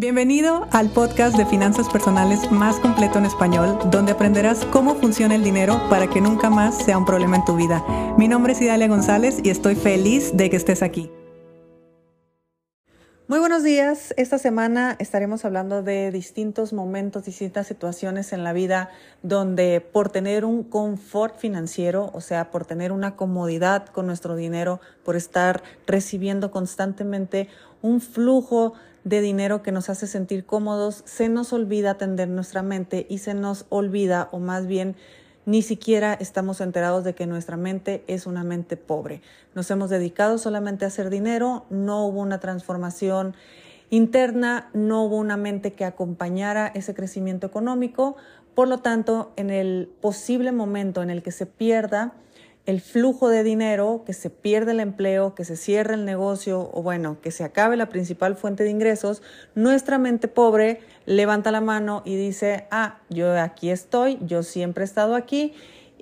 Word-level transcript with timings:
Bienvenido 0.00 0.66
al 0.72 0.88
podcast 0.88 1.36
de 1.36 1.44
finanzas 1.44 1.86
personales 1.90 2.50
más 2.50 2.76
completo 2.76 3.18
en 3.18 3.26
español, 3.26 3.78
donde 3.90 4.12
aprenderás 4.12 4.64
cómo 4.64 4.94
funciona 4.94 5.34
el 5.34 5.44
dinero 5.44 5.78
para 5.90 6.08
que 6.08 6.22
nunca 6.22 6.48
más 6.48 6.78
sea 6.82 6.96
un 6.96 7.04
problema 7.04 7.36
en 7.36 7.44
tu 7.44 7.54
vida. 7.54 7.84
Mi 8.16 8.26
nombre 8.26 8.54
es 8.54 8.62
Idalia 8.62 8.88
González 8.88 9.40
y 9.44 9.50
estoy 9.50 9.74
feliz 9.74 10.34
de 10.34 10.48
que 10.48 10.56
estés 10.56 10.82
aquí. 10.82 11.10
Muy 13.28 13.40
buenos 13.40 13.62
días. 13.62 14.14
Esta 14.16 14.38
semana 14.38 14.96
estaremos 14.98 15.44
hablando 15.44 15.82
de 15.82 16.10
distintos 16.10 16.72
momentos, 16.72 17.26
distintas 17.26 17.66
situaciones 17.66 18.32
en 18.32 18.42
la 18.42 18.54
vida 18.54 18.88
donde 19.22 19.82
por 19.82 20.08
tener 20.08 20.46
un 20.46 20.64
confort 20.64 21.36
financiero, 21.36 22.10
o 22.14 22.22
sea, 22.22 22.50
por 22.50 22.64
tener 22.64 22.90
una 22.90 23.16
comodidad 23.16 23.86
con 23.88 24.06
nuestro 24.06 24.34
dinero, 24.34 24.80
por 25.04 25.14
estar 25.14 25.62
recibiendo 25.86 26.50
constantemente 26.50 27.48
un 27.82 28.00
flujo 28.00 28.72
de 29.04 29.20
dinero 29.20 29.62
que 29.62 29.72
nos 29.72 29.88
hace 29.88 30.06
sentir 30.06 30.44
cómodos, 30.44 31.02
se 31.06 31.28
nos 31.28 31.52
olvida 31.52 31.92
atender 31.92 32.28
nuestra 32.28 32.62
mente 32.62 33.06
y 33.08 33.18
se 33.18 33.34
nos 33.34 33.66
olvida, 33.68 34.28
o 34.32 34.38
más 34.38 34.66
bien 34.66 34.96
ni 35.46 35.62
siquiera 35.62 36.14
estamos 36.14 36.60
enterados 36.60 37.02
de 37.02 37.14
que 37.14 37.26
nuestra 37.26 37.56
mente 37.56 38.04
es 38.06 38.26
una 38.26 38.44
mente 38.44 38.76
pobre. 38.76 39.22
Nos 39.54 39.70
hemos 39.70 39.90
dedicado 39.90 40.38
solamente 40.38 40.84
a 40.84 40.88
hacer 40.88 41.10
dinero, 41.10 41.64
no 41.70 42.04
hubo 42.04 42.20
una 42.20 42.40
transformación 42.40 43.34
interna, 43.88 44.70
no 44.74 45.04
hubo 45.04 45.16
una 45.16 45.36
mente 45.36 45.72
que 45.72 45.84
acompañara 45.84 46.68
ese 46.68 46.94
crecimiento 46.94 47.46
económico. 47.46 48.16
Por 48.54 48.68
lo 48.68 48.78
tanto, 48.78 49.32
en 49.36 49.50
el 49.50 49.90
posible 50.00 50.52
momento 50.52 51.02
en 51.02 51.10
el 51.10 51.22
que 51.22 51.32
se 51.32 51.46
pierda, 51.46 52.12
el 52.66 52.80
flujo 52.80 53.28
de 53.28 53.42
dinero, 53.42 54.02
que 54.04 54.12
se 54.12 54.30
pierde 54.30 54.72
el 54.72 54.80
empleo, 54.80 55.34
que 55.34 55.44
se 55.44 55.56
cierre 55.56 55.94
el 55.94 56.04
negocio 56.04 56.70
o 56.72 56.82
bueno, 56.82 57.20
que 57.20 57.30
se 57.30 57.44
acabe 57.44 57.76
la 57.76 57.88
principal 57.88 58.36
fuente 58.36 58.64
de 58.64 58.70
ingresos, 58.70 59.22
nuestra 59.54 59.98
mente 59.98 60.28
pobre 60.28 60.80
levanta 61.06 61.50
la 61.50 61.60
mano 61.60 62.02
y 62.04 62.16
dice, 62.16 62.66
ah, 62.70 63.00
yo 63.08 63.38
aquí 63.38 63.70
estoy, 63.70 64.18
yo 64.20 64.42
siempre 64.42 64.84
he 64.84 64.86
estado 64.86 65.14
aquí 65.14 65.54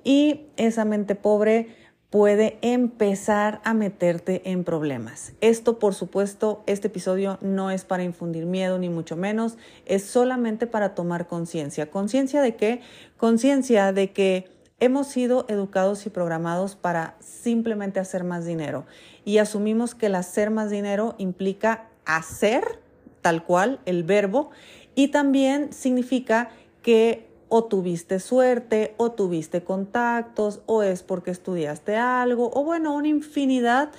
y 0.03 0.47
esa 0.57 0.85
mente 0.85 1.15
pobre 1.15 1.75
puede 2.09 2.57
empezar 2.61 3.61
a 3.63 3.73
meterte 3.73 4.41
en 4.49 4.63
problemas. 4.63 5.33
Esto, 5.41 5.77
por 5.77 5.93
supuesto, 5.93 6.63
este 6.65 6.87
episodio 6.87 7.37
no 7.41 7.69
es 7.69 7.85
para 7.85 8.03
infundir 8.03 8.45
miedo, 8.45 8.79
ni 8.79 8.89
mucho 8.89 9.15
menos, 9.15 9.57
es 9.85 10.05
solamente 10.05 10.65
para 10.65 10.95
tomar 10.95 11.27
conciencia. 11.27 11.91
¿Conciencia 11.91 12.41
de 12.41 12.55
qué? 12.55 12.81
Conciencia 13.17 13.93
de 13.93 14.11
que 14.11 14.49
Hemos 14.79 15.07
sido 15.07 15.45
educados 15.49 16.05
y 16.05 16.09
programados 16.09 16.75
para 16.75 17.15
simplemente 17.19 17.99
hacer 17.99 18.23
más 18.23 18.45
dinero 18.45 18.85
y 19.25 19.39
asumimos 19.39 19.95
que 19.95 20.05
el 20.05 20.15
hacer 20.15 20.51
más 20.51 20.69
dinero 20.69 21.15
implica 21.17 21.87
hacer 22.05 22.79
tal 23.21 23.43
cual 23.43 23.79
el 23.85 24.03
verbo 24.03 24.51
y 24.95 25.09
también 25.09 25.73
significa 25.73 26.49
que 26.81 27.27
o 27.49 27.65
tuviste 27.65 28.19
suerte 28.19 28.93
o 28.97 29.11
tuviste 29.11 29.63
contactos 29.63 30.61
o 30.65 30.83
es 30.83 31.03
porque 31.03 31.31
estudiaste 31.31 31.97
algo 31.97 32.51
o 32.53 32.63
bueno, 32.63 32.93
una 32.93 33.07
infinidad 33.07 33.91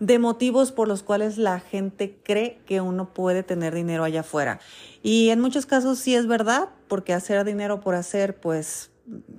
de 0.00 0.18
motivos 0.18 0.72
por 0.72 0.88
los 0.88 1.02
cuales 1.02 1.38
la 1.38 1.60
gente 1.60 2.18
cree 2.22 2.58
que 2.66 2.80
uno 2.80 3.12
puede 3.14 3.42
tener 3.42 3.74
dinero 3.74 4.04
allá 4.04 4.20
afuera. 4.20 4.60
Y 5.02 5.30
en 5.30 5.40
muchos 5.40 5.66
casos 5.66 5.98
sí 5.98 6.14
es 6.14 6.26
verdad, 6.26 6.68
porque 6.88 7.12
hacer 7.12 7.44
dinero 7.44 7.80
por 7.80 7.94
hacer, 7.94 8.36
pues 8.36 8.90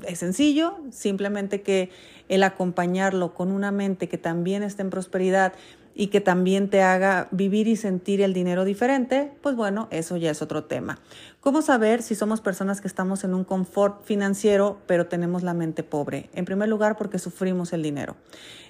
es 0.07 0.19
sencillo, 0.19 0.77
simplemente 0.91 1.61
que 1.61 1.89
el 2.29 2.43
acompañarlo 2.43 3.33
con 3.33 3.51
una 3.51 3.71
mente 3.71 4.07
que 4.07 4.17
también 4.17 4.63
esté 4.63 4.81
en 4.81 4.89
prosperidad 4.89 5.53
y 5.97 6.07
que 6.07 6.19
también 6.19 6.69
te 6.69 6.81
haga 6.81 7.29
vivir 7.31 7.67
y 7.67 7.77
sentir 7.77 8.21
el 8.21 8.33
dinero 8.33 8.65
diferente, 8.65 9.31
pues 9.41 9.55
bueno, 9.55 9.87
eso 9.91 10.17
ya 10.17 10.29
es 10.29 10.41
otro 10.41 10.65
tema. 10.65 10.99
¿Cómo 11.39 11.61
saber 11.61 12.03
si 12.03 12.15
somos 12.15 12.41
personas 12.41 12.81
que 12.81 12.87
estamos 12.87 13.23
en 13.23 13.33
un 13.33 13.45
confort 13.45 14.03
financiero 14.03 14.81
pero 14.87 15.07
tenemos 15.07 15.41
la 15.41 15.53
mente 15.53 15.83
pobre? 15.83 16.29
En 16.33 16.43
primer 16.43 16.67
lugar, 16.67 16.97
porque 16.97 17.17
sufrimos 17.17 17.71
el 17.71 17.81
dinero. 17.81 18.17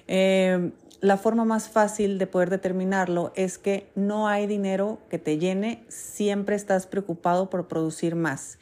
Eh, 0.06 0.70
la 1.00 1.18
forma 1.18 1.44
más 1.44 1.68
fácil 1.68 2.18
de 2.18 2.26
poder 2.28 2.48
determinarlo 2.48 3.32
es 3.34 3.58
que 3.58 3.90
no 3.96 4.28
hay 4.28 4.46
dinero 4.46 4.98
que 5.10 5.18
te 5.18 5.38
llene, 5.38 5.84
siempre 5.88 6.54
estás 6.54 6.86
preocupado 6.86 7.50
por 7.50 7.66
producir 7.66 8.14
más 8.14 8.58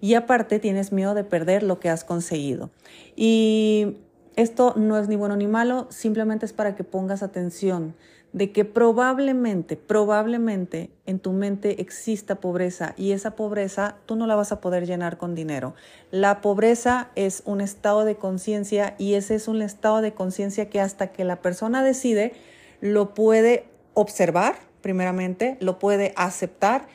y 0.00 0.14
aparte 0.14 0.58
tienes 0.58 0.92
miedo 0.92 1.14
de 1.14 1.24
perder 1.24 1.62
lo 1.62 1.80
que 1.80 1.88
has 1.88 2.04
conseguido. 2.04 2.70
Y 3.16 3.96
esto 4.36 4.74
no 4.76 4.98
es 4.98 5.08
ni 5.08 5.16
bueno 5.16 5.36
ni 5.36 5.46
malo, 5.46 5.86
simplemente 5.90 6.46
es 6.46 6.52
para 6.52 6.76
que 6.76 6.84
pongas 6.84 7.22
atención 7.22 7.94
de 8.32 8.52
que 8.52 8.64
probablemente, 8.64 9.76
probablemente 9.76 10.90
en 11.06 11.18
tu 11.18 11.32
mente 11.32 11.80
exista 11.80 12.36
pobreza 12.36 12.94
y 12.96 13.12
esa 13.12 13.34
pobreza 13.34 13.96
tú 14.06 14.16
no 14.16 14.26
la 14.26 14.36
vas 14.36 14.52
a 14.52 14.60
poder 14.60 14.86
llenar 14.86 15.16
con 15.16 15.34
dinero. 15.34 15.74
La 16.10 16.40
pobreza 16.40 17.08
es 17.14 17.42
un 17.46 17.60
estado 17.60 18.04
de 18.04 18.16
conciencia 18.16 18.94
y 18.98 19.14
ese 19.14 19.34
es 19.34 19.48
un 19.48 19.62
estado 19.62 20.02
de 20.02 20.12
conciencia 20.12 20.68
que 20.68 20.80
hasta 20.80 21.08
que 21.08 21.24
la 21.24 21.40
persona 21.40 21.82
decide 21.82 22.34
lo 22.80 23.14
puede 23.14 23.64
observar 23.94 24.56
primeramente, 24.82 25.56
lo 25.60 25.78
puede 25.78 26.12
aceptar 26.16 26.86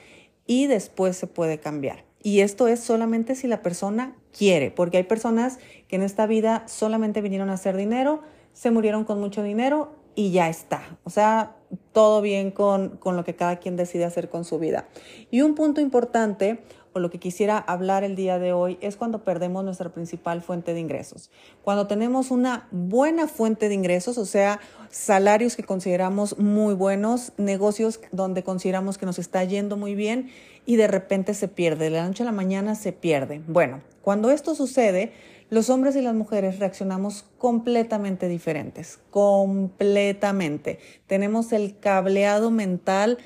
y 0.46 0.68
después 0.68 1.18
se 1.18 1.28
puede 1.28 1.59
cambiar. 1.59 2.03
Y 2.23 2.39
esto 2.39 2.67
es 2.69 2.79
solamente 2.79 3.35
si 3.35 3.47
la 3.47 3.61
persona 3.61 4.16
quiere, 4.35 4.72
porque 4.72 4.97
hay 4.97 5.03
personas 5.03 5.59
que 5.89 5.97
en 5.97 6.01
esta 6.01 6.25
vida 6.25 6.63
solamente 6.67 7.22
vinieron 7.22 7.50
a 7.50 7.53
hacer 7.53 7.75
dinero, 7.75 8.22
se 8.53 8.72
murieron 8.72 9.03
con 9.03 9.19
mucho 9.19 9.44
dinero 9.44 9.91
y 10.16 10.31
ya 10.31 10.50
está. 10.50 10.97
O 11.03 11.09
sea, 11.09 11.57
todo 11.91 12.22
bien 12.22 12.51
con, 12.51 12.97
con 12.97 13.17
lo 13.17 13.25
que 13.25 13.35
cada 13.35 13.57
quien 13.57 13.75
decide 13.75 14.06
hacer 14.06 14.29
con 14.29 14.45
su 14.45 14.57
vida. 14.57 14.88
Y 15.31 15.41
un 15.41 15.53
punto 15.53 15.81
importante, 15.81 16.63
o 16.94 17.00
lo 17.00 17.09
que 17.09 17.20
quisiera 17.20 17.58
hablar 17.58 18.04
el 18.04 18.16
día 18.16 18.40
de 18.40 18.54
hoy, 18.54 18.78
es 18.81 18.96
cuando 18.96 19.24
perdemos 19.24 19.64
nuestra 19.64 19.90
principal 19.90 20.42
fuente 20.42 20.74
de 20.74 20.80
ingresos. 20.80 21.31
Cuando 21.64 21.88
tenemos 21.88 22.31
una 22.31 22.68
buena 22.72 23.28
fuente 23.28 23.70
de 23.70 23.76
ingresos, 23.76 24.18
o 24.18 24.26
sea, 24.26 24.59
salarios 24.90 25.56
que 25.56 25.64
consideramos 25.64 26.38
muy 26.38 26.74
buenos, 26.74 27.34
negocios 27.38 28.00
donde 28.12 28.44
consideramos 28.44 28.98
que 28.98 29.06
nos 29.06 29.20
está 29.20 29.44
yendo 29.44 29.78
muy 29.78 29.96
bien 29.96 30.30
y 30.66 30.76
de 30.76 30.88
repente 30.88 31.34
se 31.34 31.48
pierde, 31.48 31.86
de 31.86 31.92
la 31.92 32.08
noche 32.08 32.24
a 32.24 32.26
la 32.26 32.31
mañana 32.31 32.76
se 32.76 32.94
pierde. 32.94 33.42
Bueno, 33.48 33.81
cuando 34.02 34.31
esto 34.31 34.56
sucede, 34.56 35.12
los 35.50 35.70
hombres 35.70 35.96
y 35.96 36.02
las 36.02 36.16
mujeres 36.16 36.60
reaccionamos 36.60 37.25
completamente 37.38 38.28
diferentes, 38.28 39.00
completamente. 39.12 40.80
Tenemos 41.08 41.52
el 41.52 41.78
cableado 41.80 42.50
mental 42.50 43.18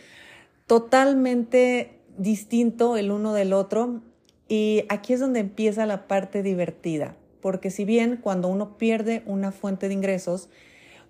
totalmente 0.65 1.96
distinto 2.17 2.97
el 2.97 3.11
uno 3.11 3.33
del 3.33 3.53
otro 3.53 4.01
y 4.47 4.85
aquí 4.89 5.13
es 5.13 5.19
donde 5.19 5.39
empieza 5.39 5.85
la 5.85 6.07
parte 6.07 6.43
divertida, 6.43 7.15
porque 7.41 7.69
si 7.69 7.85
bien 7.85 8.17
cuando 8.21 8.47
uno 8.47 8.77
pierde 8.77 9.23
una 9.25 9.51
fuente 9.51 9.87
de 9.87 9.93
ingresos 9.93 10.49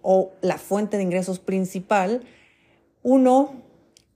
o 0.01 0.31
la 0.41 0.57
fuente 0.57 0.97
de 0.97 1.03
ingresos 1.03 1.40
principal, 1.40 2.22
uno 3.03 3.53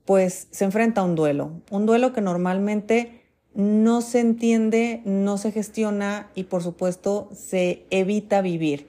pues 0.04 0.48
se 0.50 0.64
enfrenta 0.64 1.00
a 1.00 1.04
un 1.04 1.14
duelo, 1.14 1.52
un 1.70 1.86
duelo 1.86 2.12
que 2.12 2.20
normalmente 2.20 3.22
no 3.54 4.00
se 4.00 4.20
entiende, 4.20 5.02
no 5.04 5.38
se 5.38 5.52
gestiona 5.52 6.30
y 6.34 6.44
por 6.44 6.62
supuesto 6.62 7.28
se 7.32 7.84
evita 7.90 8.40
vivir. 8.40 8.88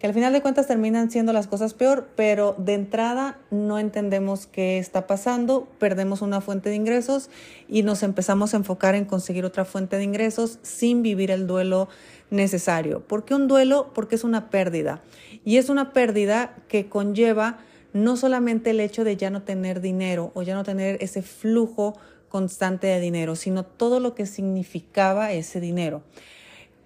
Que 0.00 0.06
al 0.06 0.14
final 0.14 0.32
de 0.32 0.40
cuentas 0.40 0.66
terminan 0.66 1.10
siendo 1.10 1.34
las 1.34 1.46
cosas 1.46 1.74
peor, 1.74 2.08
pero 2.16 2.54
de 2.56 2.72
entrada 2.72 3.38
no 3.50 3.78
entendemos 3.78 4.46
qué 4.46 4.78
está 4.78 5.06
pasando, 5.06 5.68
perdemos 5.78 6.22
una 6.22 6.40
fuente 6.40 6.70
de 6.70 6.76
ingresos 6.76 7.28
y 7.68 7.82
nos 7.82 8.02
empezamos 8.02 8.54
a 8.54 8.56
enfocar 8.56 8.94
en 8.94 9.04
conseguir 9.04 9.44
otra 9.44 9.66
fuente 9.66 9.98
de 9.98 10.04
ingresos 10.04 10.58
sin 10.62 11.02
vivir 11.02 11.30
el 11.30 11.46
duelo 11.46 11.90
necesario. 12.30 13.06
¿Por 13.06 13.26
qué 13.26 13.34
un 13.34 13.46
duelo? 13.46 13.90
Porque 13.92 14.14
es 14.14 14.24
una 14.24 14.48
pérdida. 14.48 15.02
Y 15.44 15.58
es 15.58 15.68
una 15.68 15.92
pérdida 15.92 16.56
que 16.68 16.88
conlleva 16.88 17.58
no 17.92 18.16
solamente 18.16 18.70
el 18.70 18.80
hecho 18.80 19.04
de 19.04 19.18
ya 19.18 19.28
no 19.28 19.42
tener 19.42 19.82
dinero 19.82 20.32
o 20.32 20.40
ya 20.40 20.54
no 20.54 20.64
tener 20.64 20.96
ese 21.02 21.20
flujo 21.20 21.94
constante 22.30 22.86
de 22.86 23.00
dinero, 23.00 23.36
sino 23.36 23.66
todo 23.66 24.00
lo 24.00 24.14
que 24.14 24.24
significaba 24.24 25.32
ese 25.32 25.60
dinero. 25.60 26.02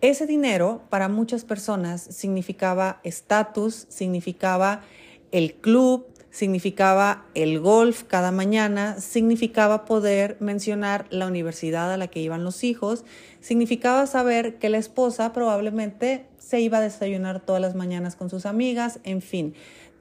Ese 0.00 0.26
dinero 0.26 0.82
para 0.90 1.08
muchas 1.08 1.44
personas 1.44 2.02
significaba 2.02 3.00
estatus, 3.04 3.86
significaba 3.88 4.82
el 5.32 5.54
club, 5.54 6.06
significaba 6.30 7.26
el 7.34 7.60
golf 7.60 8.02
cada 8.04 8.32
mañana, 8.32 9.00
significaba 9.00 9.84
poder 9.84 10.36
mencionar 10.40 11.06
la 11.10 11.26
universidad 11.26 11.92
a 11.92 11.96
la 11.96 12.08
que 12.08 12.20
iban 12.20 12.44
los 12.44 12.64
hijos, 12.64 13.04
significaba 13.40 14.06
saber 14.06 14.58
que 14.58 14.68
la 14.68 14.78
esposa 14.78 15.32
probablemente 15.32 16.26
se 16.38 16.60
iba 16.60 16.78
a 16.78 16.80
desayunar 16.80 17.40
todas 17.40 17.62
las 17.62 17.74
mañanas 17.74 18.16
con 18.16 18.30
sus 18.30 18.46
amigas, 18.46 18.98
en 19.04 19.22
fin 19.22 19.54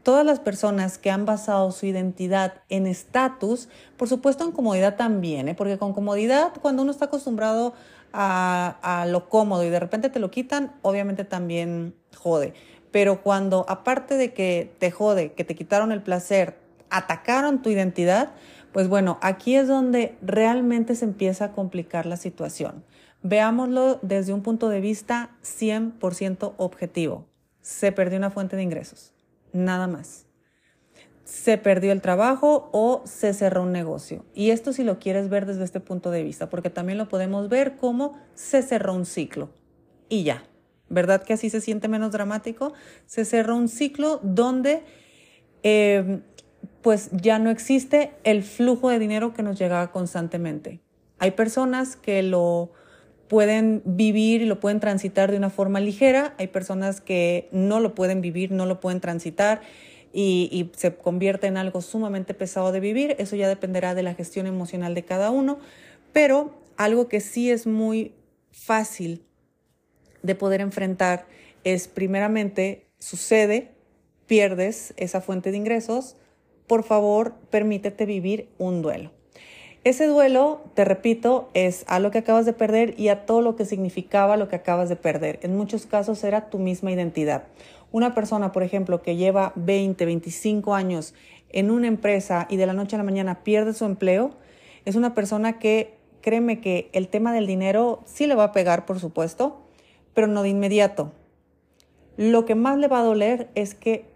todas 0.03 0.25
las 0.25 0.39
personas 0.39 0.97
que 0.97 1.09
han 1.09 1.25
basado 1.25 1.71
su 1.71 1.85
identidad 1.85 2.55
en 2.69 2.87
estatus, 2.87 3.69
por 3.97 4.09
supuesto 4.09 4.43
en 4.43 4.51
comodidad 4.51 4.97
también, 4.97 5.47
¿eh? 5.47 5.55
porque 5.55 5.77
con 5.77 5.93
comodidad, 5.93 6.51
cuando 6.61 6.81
uno 6.83 6.91
está 6.91 7.05
acostumbrado 7.05 7.73
a, 8.13 9.05
lo 9.09 9.27
cómodo 9.27 9.63
y 9.63 9.69
de 9.69 9.79
repente 9.79 10.09
te 10.09 10.19
lo 10.19 10.31
quitan, 10.31 10.73
obviamente 10.81 11.25
también 11.25 11.95
jode. 12.15 12.53
Pero 12.91 13.21
cuando, 13.21 13.65
aparte 13.67 14.17
de 14.17 14.33
que 14.33 14.71
te 14.79 14.91
jode, 14.91 15.33
que 15.33 15.43
te 15.43 15.55
quitaron 15.55 15.91
el 15.91 16.03
placer, 16.03 16.57
atacaron 16.89 17.61
tu 17.61 17.69
identidad, 17.69 18.31
Pues 18.71 18.87
bueno, 18.87 19.19
aquí 19.21 19.55
es 19.55 19.67
donde 19.67 20.15
realmente 20.23 20.95
se 20.95 21.05
empieza 21.05 21.45
a 21.45 21.51
complicar 21.51 22.07
la 22.07 22.17
situación. 22.17 22.83
Veámoslo 23.21 23.99
desde 24.01 24.33
un 24.33 24.41
punto 24.41 24.67
de 24.67 24.81
vista 24.81 25.29
100% 25.43 26.53
objetivo. 26.57 27.27
Se 27.61 27.91
perdió 27.91 28.17
una 28.17 28.31
fuente 28.31 28.55
de 28.55 28.63
ingresos, 28.63 29.13
nada 29.53 29.85
más. 29.87 30.22
Se 31.23 31.57
perdió 31.57 31.91
el 31.91 32.01
trabajo 32.01 32.69
o 32.73 33.01
se 33.05 33.33
cerró 33.33 33.63
un 33.63 33.71
negocio. 33.71 34.25
Y 34.33 34.51
esto 34.51 34.73
si 34.73 34.83
lo 34.83 34.99
quieres 34.99 35.29
ver 35.29 35.45
desde 35.45 35.63
este 35.63 35.79
punto 35.79 36.11
de 36.11 36.23
vista, 36.23 36.49
porque 36.49 36.69
también 36.69 36.97
lo 36.97 37.07
podemos 37.07 37.49
ver 37.49 37.77
como 37.77 38.19
se 38.33 38.61
cerró 38.61 38.93
un 38.93 39.05
ciclo. 39.05 39.49
Y 40.09 40.23
ya, 40.23 40.43
¿verdad 40.89 41.23
que 41.23 41.33
así 41.33 41.49
se 41.49 41.61
siente 41.61 41.87
menos 41.87 42.11
dramático? 42.11 42.73
Se 43.05 43.25
cerró 43.25 43.55
un 43.55 43.69
ciclo 43.69 44.19
donde 44.21 44.83
eh, 45.63 46.19
pues 46.81 47.09
ya 47.13 47.39
no 47.39 47.49
existe 47.49 48.11
el 48.23 48.43
flujo 48.43 48.89
de 48.89 48.99
dinero 48.99 49.33
que 49.33 49.43
nos 49.43 49.57
llegaba 49.57 49.91
constantemente. 49.91 50.81
Hay 51.19 51.31
personas 51.31 51.95
que 51.95 52.21
lo 52.21 52.71
pueden 53.29 53.81
vivir 53.85 54.41
y 54.41 54.45
lo 54.45 54.59
pueden 54.59 54.79
transitar 54.79 55.31
de 55.31 55.37
una 55.37 55.49
forma 55.49 55.79
ligera, 55.79 56.35
hay 56.37 56.47
personas 56.47 57.01
que 57.01 57.47
no 57.51 57.79
lo 57.79 57.95
pueden 57.95 58.21
vivir, 58.21 58.51
no 58.51 58.65
lo 58.65 58.79
pueden 58.79 58.99
transitar 58.99 59.61
y, 60.13 60.71
se 60.77 60.95
convierte 60.95 61.47
en 61.47 61.57
algo 61.57 61.81
sumamente 61.81 62.33
pesado 62.33 62.71
de 62.71 62.79
vivir, 62.79 63.15
eso 63.17 63.35
ya 63.35 63.47
dependerá 63.47 63.95
de 63.95 64.03
la 64.03 64.13
gestión 64.13 64.45
emocional 64.45 64.93
de 64.93 65.03
cada 65.03 65.31
uno, 65.31 65.57
pero 66.13 66.53
algo 66.77 67.07
que 67.07 67.19
sí 67.19 67.49
es 67.49 67.65
muy 67.65 68.13
fácil 68.51 69.25
de 70.21 70.35
poder 70.35 70.61
enfrentar 70.61 71.25
es 71.63 71.87
primeramente 71.87 72.85
sucede, 72.99 73.71
pierdes 74.27 74.93
esa 74.97 75.19
fuente 75.19 75.51
de 75.51 75.57
ingresos, 75.57 76.15
por 76.67 76.83
favor, 76.83 77.33
permítete 77.49 78.05
vivir 78.05 78.47
un 78.57 78.81
duelo. 78.81 79.11
Ese 79.83 80.07
duelo, 80.07 80.61
te 80.75 80.85
repito, 80.85 81.49
es 81.53 81.83
a 81.87 81.99
lo 81.99 82.09
que 82.09 82.19
acabas 82.19 82.45
de 82.45 82.53
perder 82.53 82.97
y 82.97 83.09
a 83.09 83.25
todo 83.25 83.41
lo 83.41 83.57
que 83.57 83.65
significaba 83.65 84.37
lo 84.37 84.47
que 84.47 84.55
acabas 84.55 84.87
de 84.87 84.95
perder. 84.95 85.39
En 85.41 85.57
muchos 85.57 85.85
casos 85.85 86.23
era 86.23 86.49
tu 86.49 86.57
misma 86.57 86.93
identidad. 86.93 87.43
Una 87.93 88.15
persona, 88.15 88.51
por 88.51 88.63
ejemplo, 88.63 89.03
que 89.03 89.17
lleva 89.17 89.53
20, 89.55 90.03
25 90.07 90.73
años 90.73 91.13
en 91.49 91.69
una 91.69 91.85
empresa 91.85 92.47
y 92.49 92.57
de 92.57 92.65
la 92.65 92.73
noche 92.73 92.95
a 92.95 92.97
la 92.97 93.03
mañana 93.03 93.43
pierde 93.43 93.71
su 93.73 93.85
empleo, 93.85 94.31
es 94.83 94.95
una 94.95 95.13
persona 95.13 95.59
que, 95.59 95.93
créeme 96.21 96.59
que 96.59 96.89
el 96.93 97.07
tema 97.07 97.31
del 97.33 97.45
dinero 97.45 98.01
sí 98.05 98.25
le 98.25 98.33
va 98.33 98.45
a 98.45 98.51
pegar, 98.51 98.87
por 98.87 98.99
supuesto, 98.99 99.61
pero 100.15 100.25
no 100.25 100.41
de 100.41 100.49
inmediato. 100.49 101.11
Lo 102.17 102.45
que 102.45 102.55
más 102.55 102.79
le 102.79 102.87
va 102.87 103.01
a 103.01 103.03
doler 103.03 103.51
es 103.53 103.75
que 103.75 104.09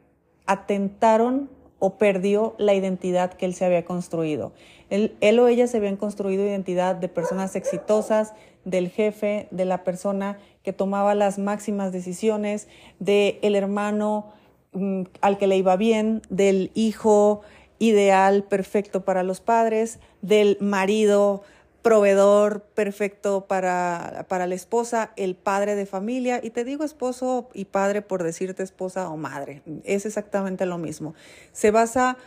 atentaron 0.48 1.48
o 1.78 2.00
perdió 2.00 2.56
la 2.58 2.74
identidad 2.74 3.34
que 3.34 3.46
él 3.46 3.54
se 3.54 3.64
había 3.64 3.86
construido. 3.86 4.54
Él, 4.90 5.40
o 5.40 5.48
ella 5.48 5.68
se 5.68 5.78
habían 5.78 5.98
construido 5.98 6.44
identidad 6.44 6.96
de 6.96 7.10
personas 7.10 7.56
exitosas, 7.56 8.34
del 8.66 8.90
jefe, 8.90 9.48
de 9.52 9.66
la 9.66 9.84
persona 9.84 10.40
que 10.68 10.74
tomaba 10.74 11.16
las 11.16 11.40
máximas 11.40 11.94
decisiones, 11.94 12.68
del 13.00 13.40
el 13.42 13.56
hermano 13.56 14.34
mm, 14.74 15.04
al 15.22 15.38
que 15.38 15.48
le 15.48 15.56
iba 15.56 15.78
bien, 15.78 16.22
del 16.30 16.72
hijo 16.74 17.40
ideal, 17.80 18.44
perfecto 18.44 19.06
para 19.06 19.24
los 19.24 19.40
padres, 19.40 20.00
del 20.22 20.58
marido 20.60 21.42
proveedor 21.84 22.64
perfecto 22.64 23.46
para, 23.48 24.26
para 24.28 24.46
la 24.46 24.56
esposa, 24.56 25.14
el 25.16 25.36
padre 25.36 25.76
de 25.76 25.86
familia, 25.86 26.42
y 26.44 26.50
te 26.50 26.66
digo 26.66 26.84
esposo 26.84 27.48
y 27.54 27.64
padre 27.64 28.02
por 28.02 28.24
decirte 28.24 28.62
esposa 28.62 29.10
o 29.10 29.16
madre, 29.16 29.62
es 29.86 30.06
exactamente 30.06 30.66
lo 30.66 30.78
mismo. 30.78 31.16
Se 31.54 31.72
basa, 31.72 32.18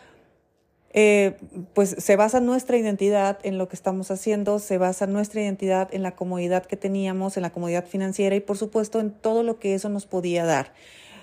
eh, 0.93 1.37
pues 1.73 1.95
se 1.99 2.17
basa 2.17 2.41
nuestra 2.41 2.77
identidad 2.77 3.39
en 3.45 3.59
lo 3.59 3.69
que 3.69 3.77
estamos 3.77 4.11
haciendo, 4.11 4.59
se 4.59 4.77
basa 4.77 5.07
nuestra 5.07 5.41
identidad 5.41 5.89
en 5.93 6.03
la 6.03 6.17
comodidad 6.17 6.67
que 6.67 6.77
teníamos, 6.77 7.37
en 7.37 7.43
la 7.45 7.51
comodidad 7.51 7.87
financiera 7.87 8.35
y 8.35 8.41
por 8.41 8.59
supuesto 8.59 8.99
en 8.99 9.13
todo 9.13 9.45
lo 9.45 9.61
que 9.61 9.75
eso 9.75 9.89
nos 9.89 10.07
podía 10.07 10.45
dar. 10.45 10.73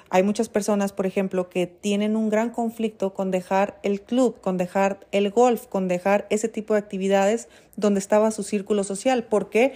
Hay 0.09 0.23
muchas 0.23 0.47
personas, 0.47 0.93
por 0.93 1.05
ejemplo, 1.05 1.49
que 1.49 1.67
tienen 1.67 2.15
un 2.15 2.29
gran 2.29 2.49
conflicto 2.49 3.13
con 3.13 3.29
dejar 3.29 3.77
el 3.83 4.01
club, 4.01 4.39
con 4.39 4.55
dejar 4.55 5.05
el 5.11 5.31
golf, 5.31 5.67
con 5.67 5.89
dejar 5.89 6.27
ese 6.29 6.47
tipo 6.47 6.73
de 6.73 6.79
actividades 6.79 7.49
donde 7.75 7.99
estaba 7.99 8.31
su 8.31 8.43
círculo 8.43 8.85
social. 8.85 9.25
¿Por 9.25 9.49
qué? 9.49 9.73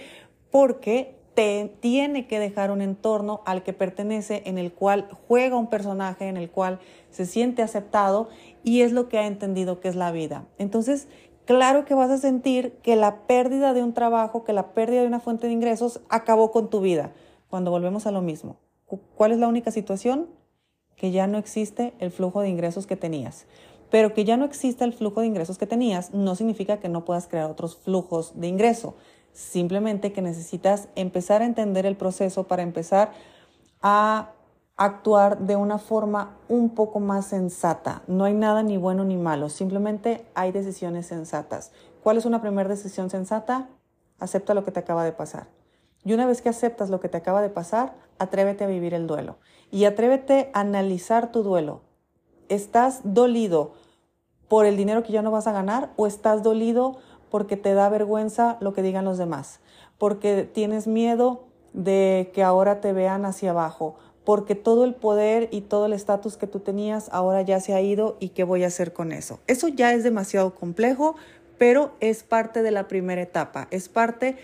Porque 0.50 1.14
te 1.34 1.74
tiene 1.80 2.26
que 2.26 2.38
dejar 2.38 2.70
un 2.70 2.82
entorno 2.82 3.40
al 3.46 3.62
que 3.62 3.72
pertenece, 3.72 4.42
en 4.44 4.58
el 4.58 4.72
cual 4.72 5.08
juega 5.28 5.56
un 5.56 5.68
personaje, 5.68 6.28
en 6.28 6.36
el 6.36 6.50
cual 6.50 6.78
se 7.10 7.26
siente 7.26 7.62
aceptado 7.62 8.28
y 8.62 8.82
es 8.82 8.92
lo 8.92 9.08
que 9.08 9.18
ha 9.18 9.26
entendido 9.26 9.80
que 9.80 9.88
es 9.88 9.96
la 9.96 10.12
vida. 10.12 10.46
Entonces, 10.58 11.08
claro 11.46 11.84
que 11.84 11.94
vas 11.94 12.10
a 12.10 12.18
sentir 12.18 12.72
que 12.82 12.96
la 12.96 13.26
pérdida 13.26 13.72
de 13.72 13.82
un 13.82 13.94
trabajo, 13.94 14.44
que 14.44 14.52
la 14.52 14.74
pérdida 14.74 15.00
de 15.00 15.06
una 15.06 15.20
fuente 15.20 15.46
de 15.46 15.52
ingresos 15.52 16.00
acabó 16.08 16.50
con 16.50 16.68
tu 16.68 16.80
vida, 16.80 17.12
cuando 17.48 17.70
volvemos 17.70 18.06
a 18.06 18.12
lo 18.12 18.22
mismo. 18.22 18.56
¿Cuál 19.14 19.32
es 19.32 19.38
la 19.38 19.48
única 19.48 19.70
situación? 19.70 20.28
Que 20.96 21.10
ya 21.10 21.26
no 21.26 21.38
existe 21.38 21.94
el 21.98 22.10
flujo 22.10 22.40
de 22.40 22.48
ingresos 22.48 22.86
que 22.86 22.96
tenías. 22.96 23.46
Pero 23.90 24.14
que 24.14 24.24
ya 24.24 24.38
no 24.38 24.46
existe 24.46 24.84
el 24.84 24.94
flujo 24.94 25.20
de 25.20 25.26
ingresos 25.26 25.58
que 25.58 25.66
tenías 25.66 26.14
no 26.14 26.34
significa 26.34 26.78
que 26.78 26.88
no 26.88 27.04
puedas 27.04 27.26
crear 27.26 27.50
otros 27.50 27.76
flujos 27.76 28.40
de 28.40 28.48
ingreso. 28.48 28.96
Simplemente 29.32 30.12
que 30.12 30.22
necesitas 30.22 30.88
empezar 30.94 31.42
a 31.42 31.46
entender 31.46 31.86
el 31.86 31.96
proceso 31.96 32.44
para 32.44 32.62
empezar 32.62 33.12
a 33.80 34.32
actuar 34.76 35.38
de 35.38 35.56
una 35.56 35.78
forma 35.78 36.36
un 36.48 36.70
poco 36.70 37.00
más 37.00 37.26
sensata. 37.26 38.02
No 38.06 38.24
hay 38.24 38.34
nada 38.34 38.62
ni 38.62 38.76
bueno 38.76 39.04
ni 39.04 39.16
malo, 39.16 39.48
simplemente 39.48 40.26
hay 40.34 40.52
decisiones 40.52 41.06
sensatas. 41.06 41.72
¿Cuál 42.02 42.16
es 42.16 42.24
una 42.24 42.40
primera 42.40 42.68
decisión 42.68 43.10
sensata? 43.10 43.68
Acepta 44.18 44.54
lo 44.54 44.64
que 44.64 44.72
te 44.72 44.80
acaba 44.80 45.04
de 45.04 45.12
pasar. 45.12 45.48
Y 46.04 46.12
una 46.14 46.26
vez 46.26 46.42
que 46.42 46.48
aceptas 46.48 46.90
lo 46.90 47.00
que 47.00 47.08
te 47.08 47.16
acaba 47.16 47.42
de 47.42 47.48
pasar, 47.48 47.94
atrévete 48.18 48.64
a 48.64 48.66
vivir 48.66 48.92
el 48.92 49.06
duelo. 49.06 49.36
Y 49.70 49.84
atrévete 49.84 50.50
a 50.52 50.60
analizar 50.60 51.30
tu 51.30 51.42
duelo. 51.42 51.82
¿Estás 52.48 53.00
dolido 53.04 53.74
por 54.48 54.66
el 54.66 54.76
dinero 54.76 55.02
que 55.02 55.12
ya 55.12 55.22
no 55.22 55.30
vas 55.30 55.46
a 55.46 55.52
ganar 55.52 55.92
o 55.96 56.06
estás 56.06 56.42
dolido 56.42 56.98
porque 57.32 57.56
te 57.56 57.72
da 57.72 57.88
vergüenza 57.88 58.58
lo 58.60 58.74
que 58.74 58.82
digan 58.82 59.06
los 59.06 59.16
demás? 59.16 59.60
Porque 59.96 60.42
tienes 60.44 60.86
miedo 60.86 61.46
de 61.72 62.30
que 62.34 62.42
ahora 62.42 62.82
te 62.82 62.92
vean 62.92 63.24
hacia 63.24 63.52
abajo, 63.52 63.96
porque 64.22 64.54
todo 64.54 64.84
el 64.84 64.94
poder 64.94 65.48
y 65.50 65.62
todo 65.62 65.86
el 65.86 65.94
estatus 65.94 66.36
que 66.36 66.46
tú 66.46 66.60
tenías 66.60 67.08
ahora 67.10 67.40
ya 67.40 67.58
se 67.58 67.72
ha 67.72 67.80
ido 67.80 68.18
y 68.20 68.28
qué 68.28 68.44
voy 68.44 68.64
a 68.64 68.66
hacer 68.66 68.92
con 68.92 69.12
eso. 69.12 69.40
Eso 69.46 69.68
ya 69.68 69.94
es 69.94 70.04
demasiado 70.04 70.54
complejo, 70.54 71.16
pero 71.56 71.92
es 72.00 72.22
parte 72.22 72.62
de 72.62 72.70
la 72.70 72.86
primera 72.86 73.22
etapa, 73.22 73.66
es 73.70 73.88
parte 73.88 74.36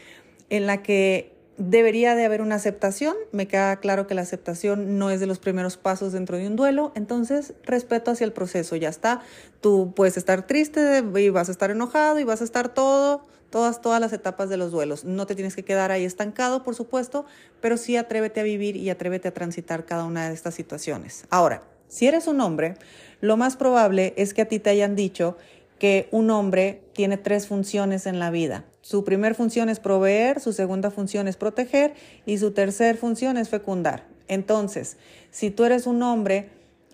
en 0.49 0.66
la 0.66 0.83
que 0.83 1.37
debería 1.59 2.15
de 2.15 2.25
haber 2.25 2.41
una 2.41 2.55
aceptación. 2.55 3.15
Me 3.33 3.47
queda 3.47 3.77
claro 3.77 4.07
que 4.07 4.15
la 4.15 4.23
aceptación 4.23 4.99
no 4.99 5.11
es 5.11 5.21
de 5.21 5.27
los 5.27 5.38
primeros 5.38 5.77
pasos 5.77 6.12
dentro 6.12 6.37
de 6.37 6.47
un 6.47 6.57
duelo, 6.57 6.93
entonces 6.95 7.53
respeto 7.65 8.12
hacia 8.12 8.25
el 8.25 8.33
proceso, 8.33 8.77
ya 8.77 8.88
está. 8.88 9.21
Tú 9.61 9.93
puedes 9.95 10.17
estar 10.17 10.47
triste 10.47 11.03
y 11.17 11.29
vas 11.29 11.49
a 11.49 11.53
estar 11.53 11.71
enojado 11.71 12.19
y 12.19 12.25
vas 12.25 12.41
a 12.41 12.45
estar 12.45 12.73
todo, 12.73 13.23
todas, 13.50 13.83
todas 13.83 14.00
las 14.00 14.12
etapas 14.12 14.49
de 14.49 14.57
los 14.57 14.71
duelos. 14.71 15.05
No 15.05 15.27
te 15.27 15.35
tienes 15.35 15.57
que 15.57 15.65
quedar 15.65 15.91
ahí 15.91 16.05
estancado, 16.05 16.62
por 16.62 16.75
supuesto, 16.75 17.27
pero 17.61 17.77
sí 17.77 17.97
atrévete 17.97 18.41
a 18.41 18.45
vivir 18.45 18.77
y 18.77 18.88
atrévete 18.88 19.29
a 19.29 19.35
transitar 19.35 19.85
cada 19.85 20.05
una 20.05 20.29
de 20.29 20.35
estas 20.35 20.55
situaciones. 20.55 21.25
Ahora, 21.29 21.62
si 21.88 22.07
eres 22.07 22.27
un 22.29 22.41
hombre, 22.41 22.77
lo 23.21 23.37
más 23.37 23.57
probable 23.57 24.15
es 24.17 24.33
que 24.33 24.43
a 24.43 24.49
ti 24.49 24.59
te 24.59 24.71
hayan 24.71 24.95
dicho 24.95 25.37
que 25.79 26.09
un 26.11 26.31
hombre 26.31 26.83
tiene 26.93 27.17
tres 27.17 27.47
funciones 27.47 28.07
en 28.07 28.19
la 28.19 28.31
vida. 28.31 28.65
Su 28.88 29.04
primer 29.04 29.35
función 29.35 29.68
es 29.68 29.80
proveer, 29.80 30.40
su 30.40 30.54
segunda 30.54 30.90
función 30.90 31.28
es 31.28 31.37
proteger 31.37 31.92
y 32.25 32.38
su 32.38 32.52
tercer 32.52 32.97
función 32.97 33.37
es 33.37 33.50
fecundar. 33.50 34.04
Entonces, 34.28 34.97
si 35.30 35.50
tú 35.50 35.64
eres 35.64 35.87
un 35.87 36.02
hombre 36.02 36.49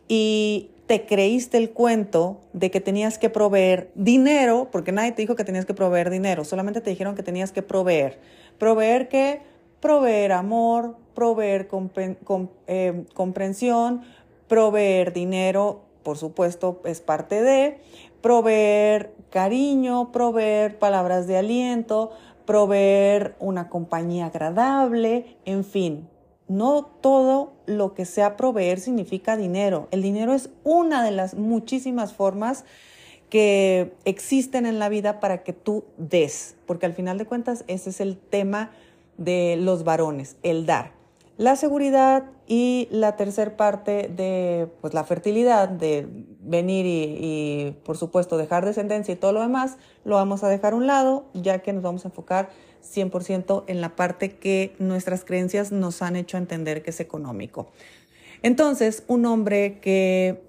y 0.09 0.71
te 0.89 1.07
creíste 1.07 1.57
el 1.57 1.71
cuento 1.71 2.41
de 2.53 2.73
que 2.73 2.81
tenías 2.81 3.17
que 3.17 3.31
proveer 3.31 3.93
dinero, 3.95 4.71
porque 4.73 4.91
nadie 4.91 5.13
te 5.13 5.23
dijo 5.23 5.37
que 5.37 5.45
tenías 5.45 5.67
que 5.67 5.75
proveer 5.75 6.11
dinero, 6.11 6.43
solamente 6.43 6.81
te 6.81 6.91
dijeron 6.91 7.15
que 7.15 7.23
tenías 7.23 7.53
que 7.53 7.63
proveer. 7.63 8.19
¿Proveer 8.59 9.09
qué? 9.09 9.43
Proveer 9.79 10.33
amor, 10.33 10.97
proveer 11.15 11.69
eh, 12.67 13.05
comprensión, 13.15 14.03
proveer 14.49 15.13
dinero, 15.13 15.85
por 16.03 16.19
supuesto, 16.19 16.83
es 16.87 17.01
parte 17.01 17.41
de, 17.41 17.79
proveer 18.21 19.14
cariño, 19.35 20.13
proveer 20.13 20.79
palabras 20.79 21.27
de 21.27 21.37
aliento, 21.37 22.13
proveer 22.47 23.35
una 23.41 23.69
compañía 23.69 24.27
agradable, 24.27 25.37
en 25.45 25.65
fin. 25.65 26.09
No 26.47 26.85
todo 26.85 27.53
lo 27.67 27.95
que 27.95 28.05
sea 28.05 28.37
proveer 28.37 28.79
significa 28.79 29.37
dinero. 29.37 29.89
El 29.91 30.03
dinero 30.03 30.35
es 30.35 30.51
una 30.63 31.03
de 31.03 31.11
las 31.11 31.35
muchísimas 31.35 32.13
formas 32.13 32.65
que 33.29 33.93
existen 34.05 34.67
en 34.67 34.79
la 34.79 34.89
vida 34.89 35.19
para 35.19 35.43
que 35.43 35.53
tú 35.53 35.83
des, 35.97 36.55
porque 36.65 36.87
al 36.87 36.93
final 36.93 37.19
de 37.19 37.27
cuentas 37.27 37.65
ese 37.67 37.91
es 37.91 38.01
el 38.01 38.17
tema 38.17 38.71
de 39.17 39.57
los 39.59 39.83
varones, 39.83 40.37
el 40.45 40.65
dar. 40.65 40.93
La 41.37 41.57
seguridad 41.57 42.25
y 42.47 42.89
la 42.91 43.17
tercer 43.17 43.57
parte 43.57 44.11
de 44.15 44.69
pues, 44.81 44.95
la 44.95 45.05
fertilidad, 45.05 45.69
de 45.69 46.07
venir 46.41 46.85
y, 46.87 47.77
por 47.85 47.97
supuesto 47.97 48.37
dejar 48.37 48.65
descendencia 48.65 49.13
y 49.15 49.17
todo 49.17 49.33
lo 49.33 49.41
demás, 49.41 49.77
lo 50.05 50.17
vamos 50.17 50.45
a 50.45 50.49
dejar 50.49 50.75
a 50.75 50.77
un 50.77 50.87
lado, 50.87 51.25
ya 51.35 51.61
que 51.61 51.73
nos 51.73 51.83
vamos 51.83 52.05
a 52.05 52.09
enfocar 52.09 52.51
100% 52.83 53.65
en 53.67 53.81
la 53.81 53.97
parte 53.97 54.37
que 54.37 54.75
nuestras 54.79 55.25
creencias 55.25 55.73
nos 55.73 56.03
han 56.03 56.17
hecho 56.17 56.37
entender 56.37 56.83
que 56.83 56.91
es 56.91 57.01
económico. 57.01 57.73
Entonces, 58.43 59.05
un 59.09 59.25
hombre 59.25 59.81
que 59.81 60.43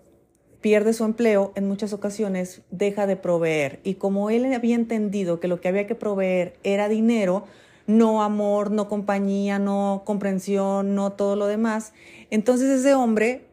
pierde 0.59 0.93
su 0.93 1.05
empleo 1.05 1.53
en 1.55 1.67
muchas 1.67 1.93
ocasiones 1.93 2.61
deja 2.71 3.07
de 3.07 3.15
proveer 3.15 3.79
y 3.83 3.95
como 3.95 4.29
él 4.29 4.51
había 4.53 4.75
entendido 4.75 5.39
que 5.39 5.47
lo 5.47 5.61
que 5.61 5.67
había 5.67 5.87
que 5.87 5.95
proveer 5.95 6.55
era 6.63 6.89
dinero, 6.89 7.45
no 7.87 8.23
amor, 8.23 8.71
no 8.71 8.87
compañía, 8.87 9.59
no 9.59 10.03
comprensión, 10.05 10.95
no 10.95 11.13
todo 11.13 11.35
lo 11.35 11.47
demás. 11.47 11.93
Entonces 12.29 12.69
ese 12.69 12.93
hombre 12.93 13.47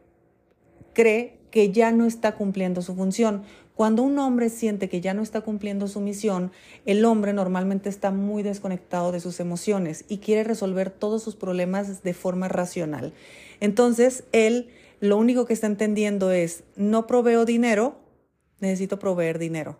cree 0.93 1.39
que 1.51 1.71
ya 1.71 1.91
no 1.91 2.05
está 2.05 2.35
cumpliendo 2.35 2.81
su 2.81 2.95
función. 2.95 3.43
Cuando 3.75 4.03
un 4.03 4.17
hombre 4.19 4.49
siente 4.49 4.87
que 4.87 5.01
ya 5.01 5.13
no 5.15 5.23
está 5.23 5.41
cumpliendo 5.41 5.87
su 5.87 5.99
misión, 5.99 6.51
el 6.85 7.03
hombre 7.05 7.33
normalmente 7.33 7.89
está 7.89 8.11
muy 8.11 8.43
desconectado 8.43 9.11
de 9.11 9.19
sus 9.19 9.39
emociones 9.39 10.05
y 10.07 10.19
quiere 10.19 10.43
resolver 10.43 10.91
todos 10.91 11.23
sus 11.23 11.35
problemas 11.35 12.03
de 12.03 12.13
forma 12.13 12.47
racional. 12.47 13.13
Entonces, 13.59 14.25
él 14.31 14.69
lo 14.99 15.17
único 15.17 15.45
que 15.45 15.53
está 15.53 15.67
entendiendo 15.67 16.31
es, 16.31 16.63
no 16.75 17.07
proveo 17.07 17.45
dinero, 17.45 17.97
necesito 18.59 18.99
proveer 18.99 19.39
dinero. 19.39 19.79